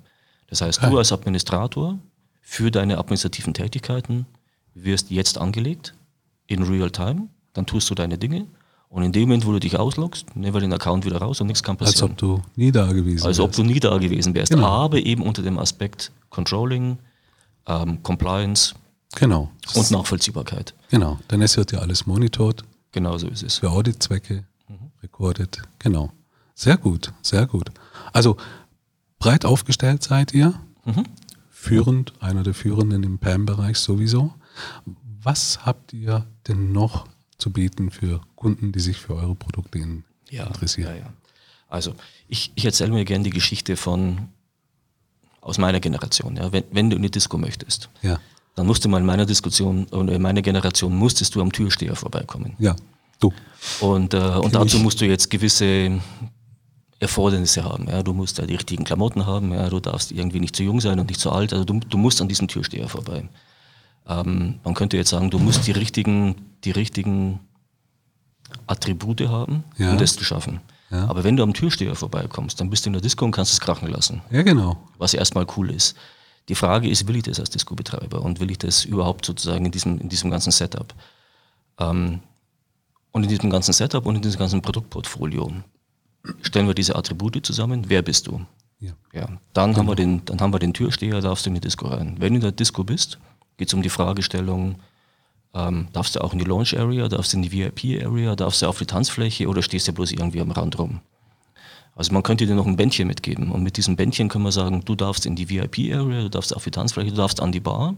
Das 0.49 0.61
heißt, 0.63 0.83
du 0.83 0.97
als 0.99 1.13
Administrator 1.13 1.99
für 2.41 2.71
deine 2.71 2.99
administrativen 2.99 3.53
Tätigkeiten 3.53 4.27
wirst 4.75 5.11
jetzt 5.11 5.39
angelegt 5.39 5.95
in 6.47 6.63
Real 6.63 6.91
Time, 6.91 7.29
dann 7.53 7.67
tust 7.67 7.91
du 7.91 7.95
deine 7.95 8.17
Dinge 8.19 8.47
und 8.89 9.03
in 9.03 9.13
dem 9.13 9.23
Moment, 9.23 9.45
wo 9.47 9.53
du 9.53 9.59
dich 9.59 9.79
ausloggst, 9.79 10.35
nehmen 10.37 10.55
wir 10.55 10.61
den 10.61 10.73
Account 10.73 11.05
wieder 11.05 11.19
raus 11.19 11.41
und 11.41 11.49
nichts 11.49 11.63
kann 11.63 11.77
Als 11.81 11.91
passieren. 11.93 12.13
ob 12.13 12.19
du 12.19 12.43
nie 12.55 12.71
da 12.73 12.91
gewesen 12.93 13.27
Als 13.27 13.41
ob 13.41 13.49
wärst. 13.49 13.59
du 13.59 13.65
nie 13.65 13.81
da 13.81 13.99
gewesen 13.99 14.35
wärst. 14.35 14.53
Genau. 14.53 14.67
Aber 14.67 14.99
eben 14.99 15.23
unter 15.23 15.43
dem 15.43 15.59
Aspekt 15.59 16.13
Controlling, 16.31 16.99
ähm, 17.67 18.03
Compliance 18.03 18.75
Genau. 19.17 19.51
Und 19.75 19.91
Nachvollziehbarkeit. 19.91 20.75
Genau. 20.91 21.19
Denn 21.31 21.43
es 21.43 21.57
wird 21.57 21.73
ja 21.73 21.81
alles 21.81 22.07
monitort. 22.07 22.65
Genau 22.93 23.17
so 23.19 23.29
ist 23.29 23.43
es. 23.43 23.59
Für 23.59 23.71
Auditzwecke 23.71 24.45
mhm. 24.69 24.91
recorded. 25.03 25.63
Genau. 25.79 26.13
Sehr 26.55 26.77
gut, 26.77 27.13
sehr 27.23 27.47
gut. 27.47 27.71
Also 28.13 28.37
breit 29.19 29.45
aufgestellt 29.45 30.03
seid 30.03 30.33
ihr. 30.35 30.55
Mhm. 30.85 31.05
Führend, 31.51 32.13
einer 32.23 32.43
der 32.43 32.55
Führenden 32.55 33.03
im 33.03 33.19
PAM-Bereich 33.19 33.79
sowieso. 33.79 34.33
Was 35.23 35.67
habt 35.67 35.93
ihr 35.93 36.27
denn 36.47 36.73
noch 36.73 37.09
zu 37.39 37.51
bieten 37.51 37.91
für 37.91 38.21
Kunden, 38.37 38.71
die 38.71 38.81
sich 38.81 38.99
für 38.99 39.17
eure 39.17 39.35
Produkte 39.35 39.81
ja, 40.31 40.47
interessieren? 40.47 40.95
Ja, 40.95 41.01
ja. 41.07 41.13
Also 41.69 41.95
ich, 42.29 42.53
ich 42.55 42.65
erzähle 42.65 42.93
mir 42.93 43.05
gerne 43.05 43.25
die 43.25 43.31
Geschichte 43.31 43.77
von 43.77 44.29
aus 45.47 45.59
meiner 45.59 45.79
Generation. 45.79 46.37
Ja. 46.37 46.53
Wenn, 46.53 46.65
wenn 46.73 46.91
du 46.91 46.97
in 46.97 47.03
die 47.03 47.11
Disco 47.11 47.39
möchtest, 47.39 47.89
ja. 48.03 48.19
dann 48.57 48.67
musst 48.67 48.85
du 48.85 48.89
mal 48.89 48.99
in 48.99 49.07
meiner 49.07 49.27
Diskussion 49.27 49.85
und 49.85 50.09
in 50.09 50.21
meiner 50.21 50.43
Generation 50.43 50.95
musstest 50.95 51.35
du 51.37 51.41
am 51.41 51.53
Türsteher 51.53 51.95
vorbeikommen. 51.95 52.55
Ja, 52.59 52.75
du. 53.21 53.33
Und, 53.81 54.13
äh, 54.13 54.19
und 54.19 54.55
dazu 54.55 54.79
musst 54.81 55.01
du 55.01 55.07
jetzt 55.07 55.31
gewisse 55.31 56.01
Erfordernisse 56.99 57.63
haben. 57.63 57.89
Ja. 57.89 58.03
Du 58.03 58.13
musst 58.13 58.39
ja 58.39 58.47
die 58.47 58.55
richtigen 58.57 58.83
Klamotten 58.83 59.25
haben, 59.25 59.53
ja. 59.53 59.69
du 59.69 59.79
darfst 59.79 60.11
irgendwie 60.11 60.41
nicht 60.41 60.57
zu 60.57 60.65
jung 60.65 60.81
sein 60.81 60.99
und 60.99 61.09
nicht 61.09 61.21
zu 61.21 61.31
alt, 61.31 61.53
also 61.53 61.65
du, 61.65 61.79
du 61.79 61.97
musst 61.97 62.21
an 62.21 62.27
diesem 62.27 62.49
Türsteher 62.49 62.89
vorbei. 62.89 63.29
Ähm, 64.09 64.59
man 64.65 64.75
könnte 64.75 64.97
jetzt 64.97 65.11
sagen, 65.11 65.31
du 65.31 65.39
musst 65.39 65.67
die 65.69 65.73
richtigen, 65.73 66.35
die 66.65 66.73
richtigen 66.73 67.39
Attribute 68.67 69.29
haben, 69.29 69.63
ja. 69.79 69.93
um 69.93 69.99
das 69.99 70.17
zu 70.17 70.25
schaffen. 70.25 70.61
Ja. 70.91 71.09
Aber 71.09 71.25
wenn 71.25 71.37
du 71.37 71.43
am 71.43 71.53
Türsteher 71.53 71.95
vorbeikommst, 71.95 72.61
dann 72.61 72.71
bist 72.71 72.85
du 72.85 72.91
in 72.91 72.93
der 72.95 73.03
Disco 73.03 73.25
und 73.25 73.33
kannst 73.33 73.53
es 73.53 73.61
krachen 73.61 73.89
lassen. 73.89 74.23
Ja, 74.31 74.43
genau. 74.43 74.77
Was 74.99 75.15
erstmal 75.15 75.47
cool 75.57 75.71
ist. 75.71 75.97
Die 76.49 76.55
Frage 76.55 76.89
ist, 76.89 77.09
will 77.09 77.17
ich 77.17 77.25
das 77.25 77.41
als 77.41 77.51
Disco-Betreiber 77.51 78.23
und 78.23 78.39
will 78.39 78.51
ich 78.51 78.59
das 78.59 78.85
überhaupt 78.85 79.27
sozusagen 79.27 79.67
in 79.67 79.73
diesem, 79.73 79.99
in 79.99 80.09
diesem 80.09 80.31
ganzen 80.31 80.53
Setup? 80.53 80.95
Ähm, 81.79 82.21
und 83.11 83.23
in 83.25 83.29
diesem 83.29 83.51
ganzen 83.51 83.73
Setup 83.73 84.07
und 84.07 84.17
in 84.17 84.23
diesem 84.23 84.39
ganzen 84.39 84.63
Produktportfolio 84.63 85.51
stellen 86.43 86.67
wir 86.67 86.75
diese 86.75 86.95
Attribute 86.95 87.45
zusammen. 87.45 87.85
Wer 87.89 88.03
bist 88.03 88.27
du? 88.27 88.45
Ja. 88.79 88.93
ja. 89.13 89.29
Dann, 89.55 89.71
genau. 89.71 89.79
haben 89.79 89.89
wir 89.89 89.95
den, 89.97 90.25
dann 90.25 90.41
haben 90.41 90.53
wir 90.53 90.59
den 90.59 90.75
Türsteher, 90.75 91.21
darfst 91.21 91.47
du 91.47 91.51
in 91.51 91.55
die 91.55 91.61
Disco 91.61 91.89
rein. 91.89 92.17
Wenn 92.19 92.35
du 92.35 92.37
in 92.37 92.43
der 92.43 92.53
Disco 92.53 92.85
bist, 92.85 93.19
geht 93.57 93.69
es 93.69 93.75
um 93.75 93.83
die 93.83 93.89
Fragestellung, 93.89 94.77
ähm, 95.57 95.89
darfst 95.93 96.15
du 96.15 96.23
auch 96.23 96.33
in 96.33 96.39
die 96.39 96.45
Launch 96.45 96.79
Area, 96.79 97.09
darfst 97.09 97.33
du 97.33 97.39
in 97.39 97.43
die 97.43 97.53
VIP 97.53 98.05
Area, 98.05 98.37
darfst 98.37 98.63
du 98.63 98.67
auf 98.67 98.79
die 98.79 98.87
Tanzfläche 98.87 99.49
oder 99.49 99.63
stehst 99.63 99.89
du 99.89 99.93
bloß 99.93 100.13
irgendwie 100.13 100.41
am 100.41 100.51
Rand 100.51 100.79
rum? 100.79 101.01
Also 101.95 102.13
man 102.13 102.23
könnte 102.23 102.47
dir 102.47 102.55
noch 102.55 102.67
ein 102.67 102.77
Bändchen 102.77 103.09
mitgeben 103.09 103.51
und 103.51 103.63
mit 103.63 103.79
diesem 103.79 103.97
Bändchen 103.97 104.29
können 104.29 104.45
wir 104.45 104.53
sagen, 104.53 104.83
du 104.85 104.95
darfst 104.95 105.25
in 105.25 105.35
die 105.35 105.49
VIP 105.49 105.95
Area, 105.95 106.23
du 106.23 106.29
darfst 106.29 106.55
auf 106.55 106.65
die 106.65 106.71
Tanzfläche, 106.71 107.11
du 107.11 107.17
darfst 107.17 107.41
an 107.41 107.53
die 107.53 107.61
Bar, 107.61 107.97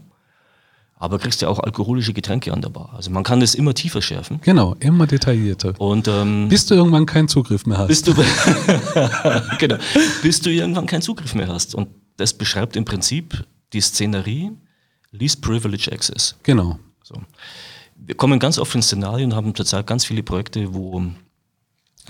aber 0.95 1.19
kriegst 1.19 1.41
ja 1.41 1.49
auch 1.49 1.59
alkoholische 1.59 2.13
Getränke 2.13 2.53
an 2.53 2.61
der 2.61 2.69
Bar. 2.69 2.93
Also 2.95 3.11
man 3.11 3.23
kann 3.23 3.41
das 3.41 3.55
immer 3.55 3.73
tiefer 3.73 4.01
schärfen. 4.01 4.39
Genau, 4.41 4.75
immer 4.79 5.05
detaillierter. 5.05 5.73
Und 5.79 6.07
ähm, 6.07 6.47
bis 6.47 6.65
du 6.65 6.75
irgendwann 6.75 7.05
keinen 7.05 7.27
Zugriff 7.27 7.65
mehr 7.65 7.77
hast. 7.77 7.87
Bis 7.87 8.01
du, 8.01 8.13
genau, 9.59 9.77
bis 10.21 10.39
du 10.39 10.49
irgendwann 10.49 10.85
keinen 10.85 11.01
Zugriff 11.01 11.35
mehr 11.35 11.49
hast. 11.49 11.75
Und 11.75 11.89
das 12.15 12.33
beschreibt 12.33 12.77
im 12.77 12.85
Prinzip 12.85 13.45
die 13.73 13.81
Szenerie 13.81 14.51
Least 15.11 15.41
Privilege 15.41 15.91
Access. 15.91 16.35
Genau. 16.43 16.79
So. 17.09 17.21
Wir 17.95 18.15
kommen 18.15 18.39
ganz 18.39 18.59
oft 18.59 18.73
in 18.75 18.83
Szenarien, 18.83 19.35
haben 19.35 19.55
zurzeit 19.55 19.87
ganz 19.87 20.05
viele 20.05 20.21
Projekte, 20.21 20.73
wo, 20.73 21.03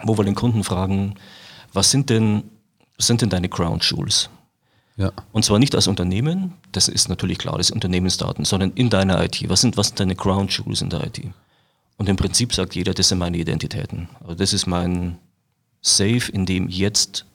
wo 0.04 0.18
wir 0.18 0.26
den 0.26 0.36
Kunden 0.36 0.64
fragen, 0.64 1.16
was 1.72 1.90
sind 1.90 2.10
denn, 2.10 2.44
was 2.98 3.08
sind 3.08 3.22
denn 3.22 3.30
deine 3.30 3.48
Crown 3.48 3.80
Jewels? 3.80 4.30
Ja. 4.98 5.14
Und 5.32 5.46
zwar 5.46 5.58
nicht 5.58 5.74
als 5.76 5.88
Unternehmen, 5.88 6.56
das 6.74 6.90
ist 6.90 7.08
natürlich 7.08 7.38
klar, 7.38 7.58
das 7.58 7.72
Unternehmensdaten, 7.72 8.44
sondern 8.44 8.72
in 8.72 8.90
deiner 8.90 9.24
IT. 9.24 9.48
Was 9.48 9.62
sind, 9.62 9.78
was 9.78 9.88
sind 9.88 10.02
deine 10.02 10.16
Crown 10.16 10.50
Jewels 10.50 10.82
in 10.82 10.90
der 10.90 11.08
IT? 11.08 11.22
Und 11.98 12.10
im 12.10 12.18
Prinzip 12.18 12.54
sagt 12.54 12.76
jeder, 12.76 12.94
das 12.94 13.08
sind 13.08 13.18
meine 13.18 13.38
Identitäten. 13.38 14.10
Also 14.20 14.36
das 14.36 14.52
ist 14.52 14.68
mein 14.68 15.18
Safe, 15.82 16.30
in 16.34 16.46
dem 16.46 16.68
jetzt, 16.68 17.26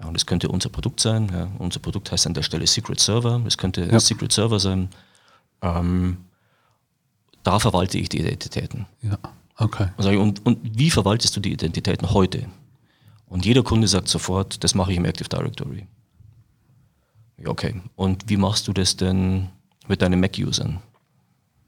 ja, 0.00 0.08
und 0.08 0.14
das 0.14 0.24
könnte 0.24 0.48
unser 0.48 0.70
Produkt 0.70 1.00
sein, 1.00 1.30
ja, 1.30 1.48
unser 1.58 1.80
Produkt 1.80 2.10
heißt 2.10 2.26
an 2.26 2.34
der 2.34 2.42
Stelle 2.42 2.66
Secret 2.66 3.00
Server, 3.00 3.38
das 3.44 3.58
könnte 3.58 3.84
ja. 3.84 4.00
Secret 4.00 4.32
Server 4.32 4.58
sein. 4.58 4.88
Ähm, 5.60 6.16
da 7.42 7.58
verwalte 7.58 7.98
ich 7.98 8.08
die 8.08 8.20
Identitäten. 8.20 8.86
Ja, 9.02 9.18
okay. 9.56 9.88
Und, 9.96 10.44
und 10.44 10.58
wie 10.62 10.90
verwaltest 10.90 11.36
du 11.36 11.40
die 11.40 11.52
Identitäten 11.52 12.10
heute? 12.10 12.46
Und 13.26 13.46
jeder 13.46 13.62
Kunde 13.62 13.86
sagt 13.86 14.08
sofort, 14.08 14.62
das 14.64 14.74
mache 14.74 14.90
ich 14.92 14.98
im 14.98 15.04
Active 15.04 15.28
Directory. 15.28 15.86
Ja, 17.38 17.48
okay. 17.48 17.80
Und 17.96 18.28
wie 18.28 18.36
machst 18.36 18.68
du 18.68 18.72
das 18.72 18.96
denn 18.96 19.48
mit 19.86 20.02
deinen 20.02 20.20
Mac-Usern? 20.20 20.80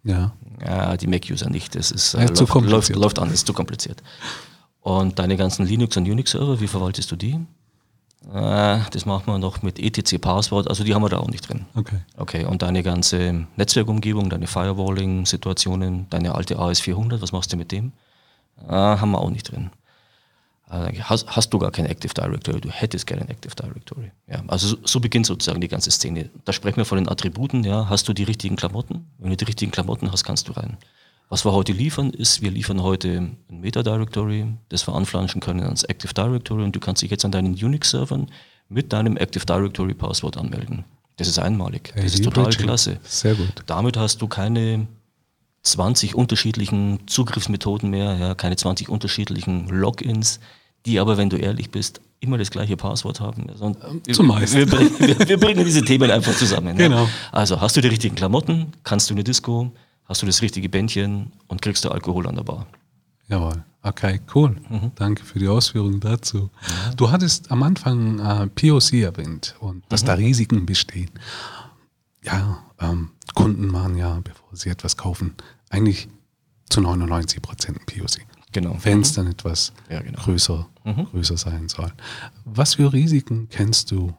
Ja. 0.04 0.32
Ja, 0.60 0.96
die 0.96 1.06
Mac-User 1.06 1.48
nicht. 1.48 1.74
Das 1.74 1.90
ist, 1.90 2.14
äh, 2.14 2.26
läuft, 2.26 2.54
läuft, 2.54 2.96
läuft 2.96 3.18
an, 3.18 3.30
ist 3.30 3.46
zu 3.46 3.52
kompliziert. 3.52 4.02
Und 4.80 5.18
deine 5.18 5.36
ganzen 5.36 5.64
Linux- 5.64 5.96
und 5.96 6.08
Unix-Server, 6.08 6.60
wie 6.60 6.66
verwaltest 6.66 7.10
du 7.12 7.16
die? 7.16 7.38
Äh, 8.30 8.78
das 8.90 9.04
machen 9.04 9.26
wir 9.26 9.38
noch 9.38 9.62
mit 9.62 9.78
etc-Passwort, 9.78 10.68
also 10.68 10.84
die 10.84 10.94
haben 10.94 11.02
wir 11.02 11.08
da 11.08 11.18
auch 11.18 11.30
nicht 11.30 11.48
drin. 11.48 11.66
Okay. 11.74 11.98
Okay, 12.16 12.44
und 12.44 12.62
deine 12.62 12.82
ganze 12.82 13.46
Netzwerkumgebung, 13.56 14.30
deine 14.30 14.46
Firewalling-Situationen, 14.46 16.06
deine 16.10 16.34
alte 16.34 16.58
AS400, 16.58 17.20
was 17.20 17.32
machst 17.32 17.52
du 17.52 17.56
mit 17.56 17.72
dem? 17.72 17.92
Äh, 18.68 18.72
haben 18.72 19.10
wir 19.10 19.20
auch 19.20 19.30
nicht 19.30 19.50
drin. 19.50 19.70
Äh, 20.70 21.00
hast, 21.00 21.26
hast, 21.28 21.50
du 21.50 21.58
gar 21.58 21.72
kein 21.72 21.86
Active 21.86 22.14
Directory, 22.14 22.60
du 22.60 22.70
hättest 22.70 23.06
gerne 23.06 23.22
ein 23.22 23.28
Active 23.28 23.54
Directory. 23.56 24.12
Ja, 24.28 24.42
also 24.46 24.68
so, 24.68 24.76
so, 24.84 25.00
beginnt 25.00 25.26
sozusagen 25.26 25.60
die 25.60 25.68
ganze 25.68 25.90
Szene. 25.90 26.30
Da 26.44 26.52
sprechen 26.52 26.76
wir 26.76 26.84
von 26.84 26.98
den 26.98 27.08
Attributen, 27.08 27.64
ja, 27.64 27.88
hast 27.88 28.08
du 28.08 28.12
die 28.12 28.24
richtigen 28.24 28.56
Klamotten? 28.56 29.10
Wenn 29.18 29.30
du 29.30 29.36
die 29.36 29.44
richtigen 29.44 29.72
Klamotten 29.72 30.12
hast, 30.12 30.22
kannst 30.22 30.48
du 30.48 30.52
rein. 30.52 30.76
Was 31.32 31.46
wir 31.46 31.52
heute 31.54 31.72
liefern, 31.72 32.10
ist, 32.10 32.42
wir 32.42 32.50
liefern 32.50 32.82
heute 32.82 33.08
ein 33.16 33.38
Meta-Directory, 33.48 34.48
das 34.68 34.86
wir 34.86 34.94
anflanschen 34.94 35.40
können 35.40 35.62
ans 35.62 35.82
Active 35.82 36.12
Directory 36.12 36.62
und 36.62 36.76
du 36.76 36.78
kannst 36.78 37.00
dich 37.00 37.10
jetzt 37.10 37.24
an 37.24 37.32
deinen 37.32 37.54
Unix-Servern 37.54 38.26
mit 38.68 38.92
deinem 38.92 39.16
Active 39.16 39.46
Directory-Passwort 39.46 40.36
anmelden. 40.36 40.84
Das 41.16 41.28
ist 41.28 41.38
einmalig. 41.38 41.94
Das 41.96 42.12
ist 42.12 42.22
total 42.22 42.50
klasse. 42.50 42.98
Sehr 43.04 43.34
gut. 43.34 43.62
Damit 43.64 43.96
hast 43.96 44.20
du 44.20 44.28
keine 44.28 44.86
20 45.62 46.16
unterschiedlichen 46.16 47.00
Zugriffsmethoden 47.06 47.88
mehr, 47.88 48.14
ja, 48.18 48.34
keine 48.34 48.56
20 48.56 48.90
unterschiedlichen 48.90 49.68
Logins, 49.68 50.38
die 50.84 51.00
aber, 51.00 51.16
wenn 51.16 51.30
du 51.30 51.38
ehrlich 51.38 51.70
bist, 51.70 52.02
immer 52.20 52.36
das 52.36 52.50
gleiche 52.50 52.76
Passwort 52.76 53.20
haben. 53.20 53.48
Also, 53.48 53.74
Zumeist. 54.12 54.54
Wir, 54.54 54.70
wir, 54.70 55.00
wir, 55.00 55.28
wir, 55.28 55.40
bringen 55.40 55.64
diese 55.64 55.82
Themen 55.82 56.10
einfach 56.10 56.36
zusammen. 56.36 56.76
Genau. 56.76 57.04
Ja. 57.04 57.10
Also 57.32 57.58
hast 57.58 57.74
du 57.74 57.80
die 57.80 57.88
richtigen 57.88 58.16
Klamotten, 58.16 58.74
kannst 58.84 59.08
du 59.08 59.14
eine 59.14 59.24
Disco, 59.24 59.72
hast 60.12 60.20
du 60.20 60.26
das 60.26 60.42
richtige 60.42 60.68
Bändchen 60.68 61.32
und 61.48 61.62
kriegst 61.62 61.86
du 61.86 61.88
Alkohol 61.88 62.26
an 62.26 62.36
der 62.36 62.42
Bar. 62.42 62.66
Jawohl. 63.28 63.64
Okay, 63.82 64.20
cool. 64.34 64.56
Mhm. 64.68 64.92
Danke 64.94 65.24
für 65.24 65.38
die 65.38 65.48
Ausführungen 65.48 66.00
dazu. 66.00 66.50
Ja. 66.60 66.94
Du 66.94 67.10
hattest 67.10 67.50
am 67.50 67.62
Anfang 67.62 68.18
äh, 68.18 68.46
POC 68.46 68.92
erwähnt 69.04 69.56
und 69.60 69.84
dass 69.88 70.02
mhm. 70.02 70.06
da 70.08 70.12
Risiken 70.14 70.66
bestehen. 70.66 71.10
Ja, 72.22 72.62
ähm, 72.78 73.12
Kunden 73.34 73.68
machen 73.68 73.96
ja, 73.96 74.20
bevor 74.22 74.50
sie 74.52 74.68
etwas 74.68 74.98
kaufen, 74.98 75.34
eigentlich 75.70 76.08
zu 76.68 76.82
99 76.82 77.40
Prozent 77.40 77.78
POC. 77.86 78.26
Genau. 78.52 78.76
Wenn 78.82 79.00
es 79.00 79.12
mhm. 79.12 79.16
dann 79.16 79.26
etwas 79.28 79.72
ja, 79.88 80.02
genau. 80.02 80.20
größer, 80.20 80.68
mhm. 80.84 81.06
größer 81.06 81.38
sein 81.38 81.70
soll. 81.70 81.90
Was 82.44 82.74
für 82.74 82.92
Risiken 82.92 83.48
kennst 83.48 83.90
du 83.90 84.12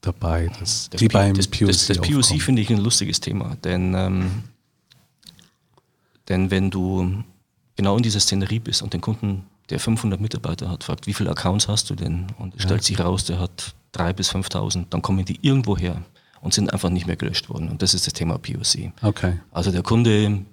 dabei, 0.00 0.50
dass 0.58 0.90
das 0.90 0.98
die 0.98 1.06
P 1.06 1.12
beim 1.12 1.34
das, 1.36 1.46
POC 1.46 1.68
Das, 1.68 1.86
das 1.86 1.98
POC 1.98 2.42
finde 2.42 2.60
ich 2.60 2.70
ein 2.70 2.78
lustiges 2.78 3.20
Thema, 3.20 3.54
denn 3.62 3.94
ähm, 3.94 4.30
denn 6.28 6.50
wenn 6.50 6.70
du 6.70 7.24
genau 7.76 7.96
in 7.96 8.02
dieser 8.02 8.20
Szenerie 8.20 8.58
bist 8.58 8.82
und 8.82 8.92
den 8.92 9.00
Kunden, 9.00 9.46
der 9.70 9.80
500 9.80 10.20
Mitarbeiter 10.20 10.70
hat, 10.70 10.84
fragt, 10.84 11.06
wie 11.06 11.14
viele 11.14 11.30
Accounts 11.30 11.68
hast 11.68 11.90
du 11.90 11.94
denn? 11.94 12.26
Und 12.38 12.54
es 12.54 12.62
ja. 12.62 12.68
stellt 12.68 12.84
sich 12.84 12.98
raus, 13.00 13.24
der 13.24 13.38
hat 13.38 13.74
3.000 13.94 14.12
bis 14.14 14.30
5.000, 14.32 14.86
dann 14.90 15.02
kommen 15.02 15.24
die 15.24 15.38
irgendwo 15.42 15.76
her 15.76 16.02
und 16.40 16.54
sind 16.54 16.72
einfach 16.72 16.90
nicht 16.90 17.06
mehr 17.06 17.16
gelöscht 17.16 17.48
worden. 17.48 17.68
Und 17.68 17.82
das 17.82 17.94
ist 17.94 18.06
das 18.06 18.14
Thema 18.14 18.38
POC. 18.38 18.92
Okay. 19.02 19.40
Also 19.50 19.70
der 19.70 19.82
Kunde 19.82 20.44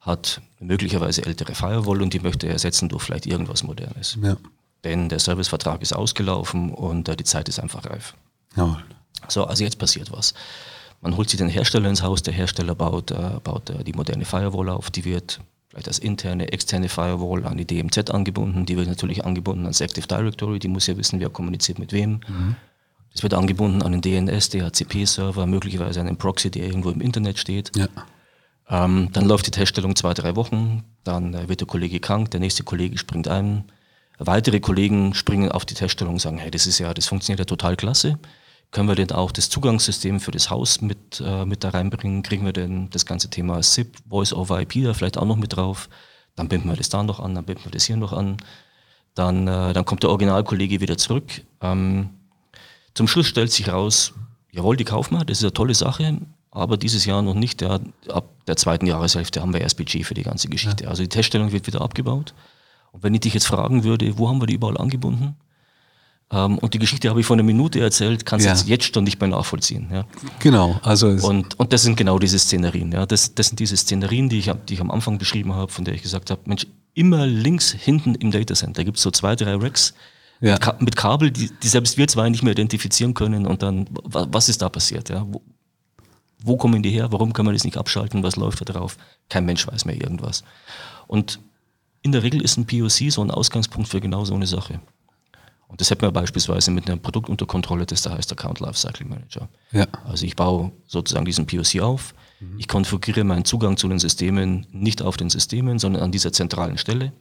hat 0.00 0.40
möglicherweise 0.60 1.24
ältere 1.24 1.54
Firewall 1.54 2.02
und 2.02 2.14
die 2.14 2.20
möchte 2.20 2.46
er 2.46 2.54
ersetzen 2.54 2.88
durch 2.88 3.02
vielleicht 3.02 3.26
irgendwas 3.26 3.62
Modernes. 3.62 4.18
Ja. 4.22 4.36
Denn 4.84 5.08
der 5.08 5.18
Servicevertrag 5.18 5.82
ist 5.82 5.94
ausgelaufen 5.94 6.70
und 6.72 7.08
äh, 7.08 7.16
die 7.16 7.24
Zeit 7.24 7.48
ist 7.48 7.58
einfach 7.58 7.84
reif. 7.86 8.14
Ja. 8.56 8.80
So, 9.28 9.44
also 9.44 9.64
jetzt 9.64 9.78
passiert 9.78 10.12
was. 10.12 10.34
Man 11.06 11.16
holt 11.16 11.30
sich 11.30 11.38
den 11.38 11.48
Hersteller 11.48 11.88
ins 11.88 12.02
Haus, 12.02 12.24
der 12.24 12.34
Hersteller 12.34 12.74
baut, 12.74 13.12
äh, 13.12 13.38
baut 13.44 13.70
äh, 13.70 13.84
die 13.84 13.92
moderne 13.92 14.24
Firewall 14.24 14.68
auf, 14.70 14.90
die 14.90 15.04
wird 15.04 15.40
vielleicht 15.68 15.86
als 15.86 16.00
interne, 16.00 16.50
externe 16.50 16.88
Firewall 16.88 17.46
an 17.46 17.56
die 17.56 17.64
DMZ 17.64 18.10
angebunden, 18.10 18.66
die 18.66 18.76
wird 18.76 18.88
natürlich 18.88 19.24
angebunden 19.24 19.62
ans 19.66 19.80
Active 19.80 20.08
Directory, 20.08 20.58
die 20.58 20.66
muss 20.66 20.88
ja 20.88 20.96
wissen, 20.96 21.20
wer 21.20 21.30
kommuniziert 21.30 21.78
mit 21.78 21.92
wem. 21.92 22.22
Mhm. 22.26 22.56
Das 23.12 23.22
wird 23.22 23.34
angebunden 23.34 23.82
an 23.82 23.92
den 23.92 24.00
DNS, 24.00 24.48
DHCP-Server, 24.48 25.46
möglicherweise 25.46 26.00
an 26.00 26.06
den 26.06 26.16
Proxy, 26.16 26.50
der 26.50 26.66
irgendwo 26.66 26.90
im 26.90 27.00
Internet 27.00 27.38
steht. 27.38 27.70
Ja. 27.76 27.86
Ähm, 28.68 29.10
dann 29.12 29.26
läuft 29.26 29.46
die 29.46 29.52
Teststellung 29.52 29.94
zwei, 29.94 30.12
drei 30.12 30.34
Wochen, 30.34 30.82
dann 31.04 31.34
äh, 31.34 31.48
wird 31.48 31.60
der 31.60 31.68
Kollege 31.68 32.00
krank, 32.00 32.32
der 32.32 32.40
nächste 32.40 32.64
Kollege 32.64 32.98
springt 32.98 33.28
ein. 33.28 33.62
Weitere 34.18 34.58
Kollegen 34.58 35.14
springen 35.14 35.52
auf 35.52 35.64
die 35.64 35.74
Teststellung 35.74 36.14
und 36.14 36.20
sagen, 36.20 36.38
hey, 36.38 36.50
das 36.50 36.66
ist 36.66 36.80
ja, 36.80 36.92
das 36.92 37.06
funktioniert 37.06 37.38
ja 37.38 37.44
total 37.44 37.76
klasse 37.76 38.18
Können 38.70 38.88
wir 38.88 38.94
denn 38.94 39.12
auch 39.12 39.32
das 39.32 39.48
Zugangssystem 39.48 40.20
für 40.20 40.32
das 40.32 40.50
Haus 40.50 40.80
mit, 40.80 41.22
äh, 41.24 41.44
mit 41.44 41.64
da 41.64 41.70
reinbringen? 41.70 42.22
Kriegen 42.22 42.44
wir 42.44 42.52
denn 42.52 42.90
das 42.90 43.06
ganze 43.06 43.30
Thema 43.30 43.62
SIP, 43.62 43.96
Voice 44.08 44.32
over 44.32 44.60
IP 44.60 44.84
da 44.84 44.92
vielleicht 44.92 45.18
auch 45.18 45.24
noch 45.24 45.36
mit 45.36 45.56
drauf? 45.56 45.88
Dann 46.34 46.48
binden 46.48 46.68
wir 46.68 46.76
das 46.76 46.88
da 46.88 47.02
noch 47.02 47.20
an, 47.20 47.34
dann 47.34 47.44
binden 47.44 47.64
wir 47.64 47.72
das 47.72 47.84
hier 47.84 47.96
noch 47.96 48.12
an. 48.12 48.36
Dann, 49.14 49.48
äh, 49.48 49.72
dann 49.72 49.84
kommt 49.86 50.02
der 50.02 50.10
Originalkollege 50.10 50.80
wieder 50.80 50.98
zurück. 50.98 51.42
Ähm, 51.62 52.10
zum 52.94 53.08
Schluss 53.08 53.26
stellt 53.26 53.50
sich 53.50 53.68
raus, 53.68 54.12
jawohl, 54.52 54.76
die 54.76 54.84
kaufen 54.84 55.16
wir, 55.16 55.24
das 55.24 55.38
ist 55.38 55.44
eine 55.44 55.54
tolle 55.54 55.74
Sache, 55.74 56.18
aber 56.50 56.76
dieses 56.76 57.04
Jahr 57.06 57.22
noch 57.22 57.34
nicht. 57.34 57.62
Ja, 57.62 57.80
ab 58.08 58.28
der 58.46 58.56
zweiten 58.56 58.86
Jahreshälfte 58.86 59.40
haben 59.40 59.52
wir 59.52 59.60
erst 59.60 59.76
Budget 59.76 60.04
für 60.04 60.14
die 60.14 60.22
ganze 60.22 60.48
Geschichte. 60.48 60.84
Ja. 60.84 60.90
Also 60.90 61.02
die 61.02 61.08
Teststellung 61.08 61.52
wird 61.52 61.66
wieder 61.66 61.80
abgebaut. 61.80 62.34
Und 62.92 63.02
wenn 63.02 63.14
ich 63.14 63.20
dich 63.20 63.34
jetzt 63.34 63.46
fragen 63.46 63.84
würde, 63.84 64.18
wo 64.18 64.28
haben 64.28 64.40
wir 64.40 64.46
die 64.46 64.54
überall 64.54 64.78
angebunden? 64.78 65.36
Ähm, 66.32 66.58
und 66.58 66.74
die 66.74 66.78
Geschichte 66.78 67.08
habe 67.08 67.20
ich 67.20 67.26
vor 67.26 67.36
einer 67.36 67.44
Minute 67.44 67.80
erzählt, 67.80 68.26
kannst 68.26 68.44
du 68.44 68.48
ja. 68.48 68.54
jetzt, 68.54 68.68
jetzt 68.68 68.94
schon 68.94 69.04
nicht 69.04 69.20
mehr 69.20 69.28
nachvollziehen. 69.28 69.88
Ja. 69.92 70.06
Genau, 70.40 70.80
also 70.82 71.08
und, 71.08 71.58
und 71.58 71.72
das 71.72 71.82
sind 71.82 71.96
genau 71.96 72.18
diese 72.18 72.38
Szenerien. 72.38 72.90
Ja. 72.92 73.06
Das, 73.06 73.34
das 73.34 73.48
sind 73.48 73.60
diese 73.60 73.76
Szenerien, 73.76 74.28
die 74.28 74.38
ich, 74.38 74.50
die 74.68 74.74
ich 74.74 74.80
am 74.80 74.90
Anfang 74.90 75.18
beschrieben 75.18 75.54
habe, 75.54 75.70
von 75.70 75.84
der 75.84 75.94
ich 75.94 76.02
gesagt 76.02 76.30
habe, 76.30 76.40
Mensch, 76.46 76.66
immer 76.94 77.26
links 77.26 77.72
hinten 77.72 78.14
im 78.16 78.30
Datacenter 78.32 78.82
gibt 78.84 78.96
es 78.96 79.02
so 79.02 79.10
zwei, 79.10 79.36
drei 79.36 79.54
Racks 79.54 79.94
ja. 80.40 80.58
mit, 80.80 80.96
Kabel, 80.96 81.30
die, 81.30 81.50
die, 81.62 81.68
selbst 81.68 81.96
wir 81.96 82.08
zwei 82.08 82.28
nicht 82.28 82.42
mehr 82.42 82.52
identifizieren 82.52 83.14
können. 83.14 83.46
Und 83.46 83.62
dann, 83.62 83.86
was 84.02 84.48
ist 84.48 84.62
da 84.62 84.68
passiert? 84.68 85.08
Ja? 85.10 85.24
Wo, 85.28 85.42
wo 86.42 86.56
kommen 86.56 86.82
die 86.82 86.90
her? 86.90 87.12
Warum 87.12 87.32
kann 87.32 87.44
man 87.44 87.54
das 87.54 87.64
nicht 87.64 87.76
abschalten? 87.76 88.22
Was 88.22 88.36
läuft 88.36 88.60
da 88.60 88.64
drauf? 88.64 88.96
Kein 89.28 89.44
Mensch 89.44 89.66
weiß 89.66 89.84
mehr 89.84 90.00
irgendwas. 90.00 90.42
Und 91.06 91.38
in 92.02 92.12
der 92.12 92.22
Regel 92.22 92.42
ist 92.42 92.56
ein 92.56 92.66
POC 92.66 93.10
so 93.10 93.22
ein 93.22 93.30
Ausgangspunkt 93.30 93.88
für 93.88 94.00
genau 94.00 94.24
so 94.24 94.34
eine 94.34 94.46
Sache. 94.46 94.80
Und 95.68 95.80
das 95.80 95.90
hätten 95.90 96.02
wir 96.02 96.12
beispielsweise 96.12 96.70
mit 96.70 96.88
einem 96.88 97.00
Produkt 97.00 97.28
unter 97.28 97.46
Kontrolle, 97.46 97.86
das 97.86 98.02
da 98.02 98.16
heißt 98.16 98.30
Account 98.32 98.60
Lifecycle 98.60 99.06
Manager. 99.06 99.48
Ja. 99.72 99.86
Also 100.04 100.24
ich 100.24 100.36
baue 100.36 100.72
sozusagen 100.86 101.24
diesen 101.24 101.46
POC 101.46 101.80
auf, 101.80 102.14
mhm. 102.38 102.58
ich 102.58 102.68
konfiguriere 102.68 103.24
meinen 103.24 103.44
Zugang 103.44 103.76
zu 103.76 103.88
den 103.88 103.98
Systemen 103.98 104.66
nicht 104.70 105.02
auf 105.02 105.16
den 105.16 105.28
Systemen, 105.28 105.78
sondern 105.78 106.02
an 106.02 106.12
dieser 106.12 106.32
zentralen 106.32 106.78
Stelle. 106.78 107.12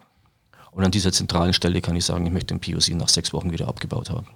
Und 0.71 0.83
an 0.83 0.91
dieser 0.91 1.11
zentralen 1.11 1.53
Stelle 1.53 1.81
kann 1.81 1.95
ich 1.95 2.05
sagen, 2.05 2.25
ich 2.25 2.33
möchte 2.33 2.53
den 2.55 2.59
POC 2.59 2.95
nach 2.95 3.09
sechs 3.09 3.33
Wochen 3.33 3.51
wieder 3.51 3.67
abgebaut 3.67 4.09
haben. 4.09 4.27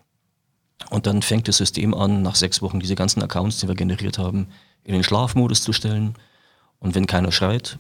Und 0.90 1.06
dann 1.06 1.22
fängt 1.22 1.48
das 1.48 1.58
System 1.58 1.94
an, 1.94 2.22
nach 2.22 2.36
sechs 2.36 2.62
Wochen 2.62 2.80
diese 2.80 2.96
ganzen 2.96 3.22
Accounts, 3.22 3.60
die 3.60 3.68
wir 3.68 3.76
generiert 3.76 4.18
haben, 4.18 4.48
in 4.84 4.94
den 4.94 5.04
Schlafmodus 5.04 5.62
zu 5.62 5.74
stellen. 5.74 6.16
Und 6.80 6.96
wenn 6.96 7.06
keiner 7.06 7.32
schreit, 7.32 7.78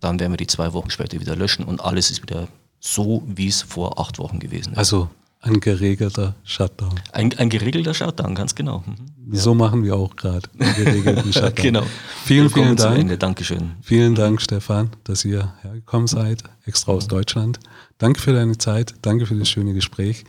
dann 0.00 0.20
werden 0.20 0.32
wir 0.32 0.36
die 0.36 0.46
zwei 0.46 0.72
Wochen 0.72 0.90
später 0.90 1.20
wieder 1.20 1.34
löschen 1.34 1.64
und 1.64 1.80
alles 1.80 2.10
ist 2.10 2.22
wieder 2.22 2.46
so, 2.80 3.22
wie 3.26 3.48
es 3.48 3.62
vor 3.62 3.98
acht 3.98 4.18
Wochen 4.18 4.38
gewesen 4.38 4.72
ist. 4.72 4.78
Also 4.78 5.08
ein 5.40 5.60
geregelter 5.60 6.34
Shutdown. 6.42 6.94
Ein, 7.12 7.32
ein 7.38 7.48
geregelter 7.48 7.94
Shutdown, 7.94 8.34
ganz 8.34 8.54
genau. 8.54 8.82
Mhm. 8.86 9.34
So 9.36 9.54
machen 9.54 9.84
wir 9.84 9.94
auch 9.94 10.16
gerade 10.16 10.48
einen 10.58 10.74
geregelten 10.74 11.32
Shutdown. 11.32 11.54
genau. 11.54 11.82
Vielen, 12.24 12.50
vielen 12.50 12.76
Dank. 12.76 12.98
Ende. 12.98 13.18
Dankeschön. 13.18 13.72
Vielen 13.82 14.14
Dank, 14.14 14.42
Stefan, 14.42 14.90
dass 15.04 15.24
ihr 15.24 15.54
hergekommen 15.62 16.08
seid, 16.08 16.42
extra 16.66 16.92
aus 16.92 17.06
Deutschland. 17.06 17.60
Danke 17.98 18.20
für 18.20 18.32
deine 18.32 18.58
Zeit, 18.58 18.94
danke 19.02 19.26
für 19.26 19.36
das 19.36 19.48
schöne 19.48 19.74
Gespräch. 19.74 20.24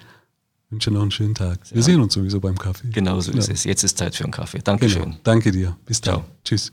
Ich 0.65 0.71
wünsche 0.71 0.91
noch 0.91 1.01
einen 1.01 1.11
schönen 1.11 1.33
Tag. 1.33 1.59
Wir 1.71 1.77
ja. 1.77 1.83
sehen 1.83 2.01
uns 2.01 2.13
sowieso 2.13 2.39
beim 2.39 2.57
Kaffee. 2.57 2.89
Genau 2.91 3.19
so 3.19 3.31
genau. 3.31 3.43
ist 3.43 3.49
es. 3.49 3.63
Jetzt 3.63 3.83
ist 3.83 3.97
Zeit 3.97 4.15
für 4.15 4.25
einen 4.25 4.31
Kaffee. 4.31 4.59
Dankeschön. 4.59 5.03
Genau. 5.03 5.17
Danke 5.23 5.51
dir. 5.51 5.75
Bis 5.85 6.01
dann. 6.01 6.21
Ciao. 6.21 6.25
Tschüss. 6.43 6.71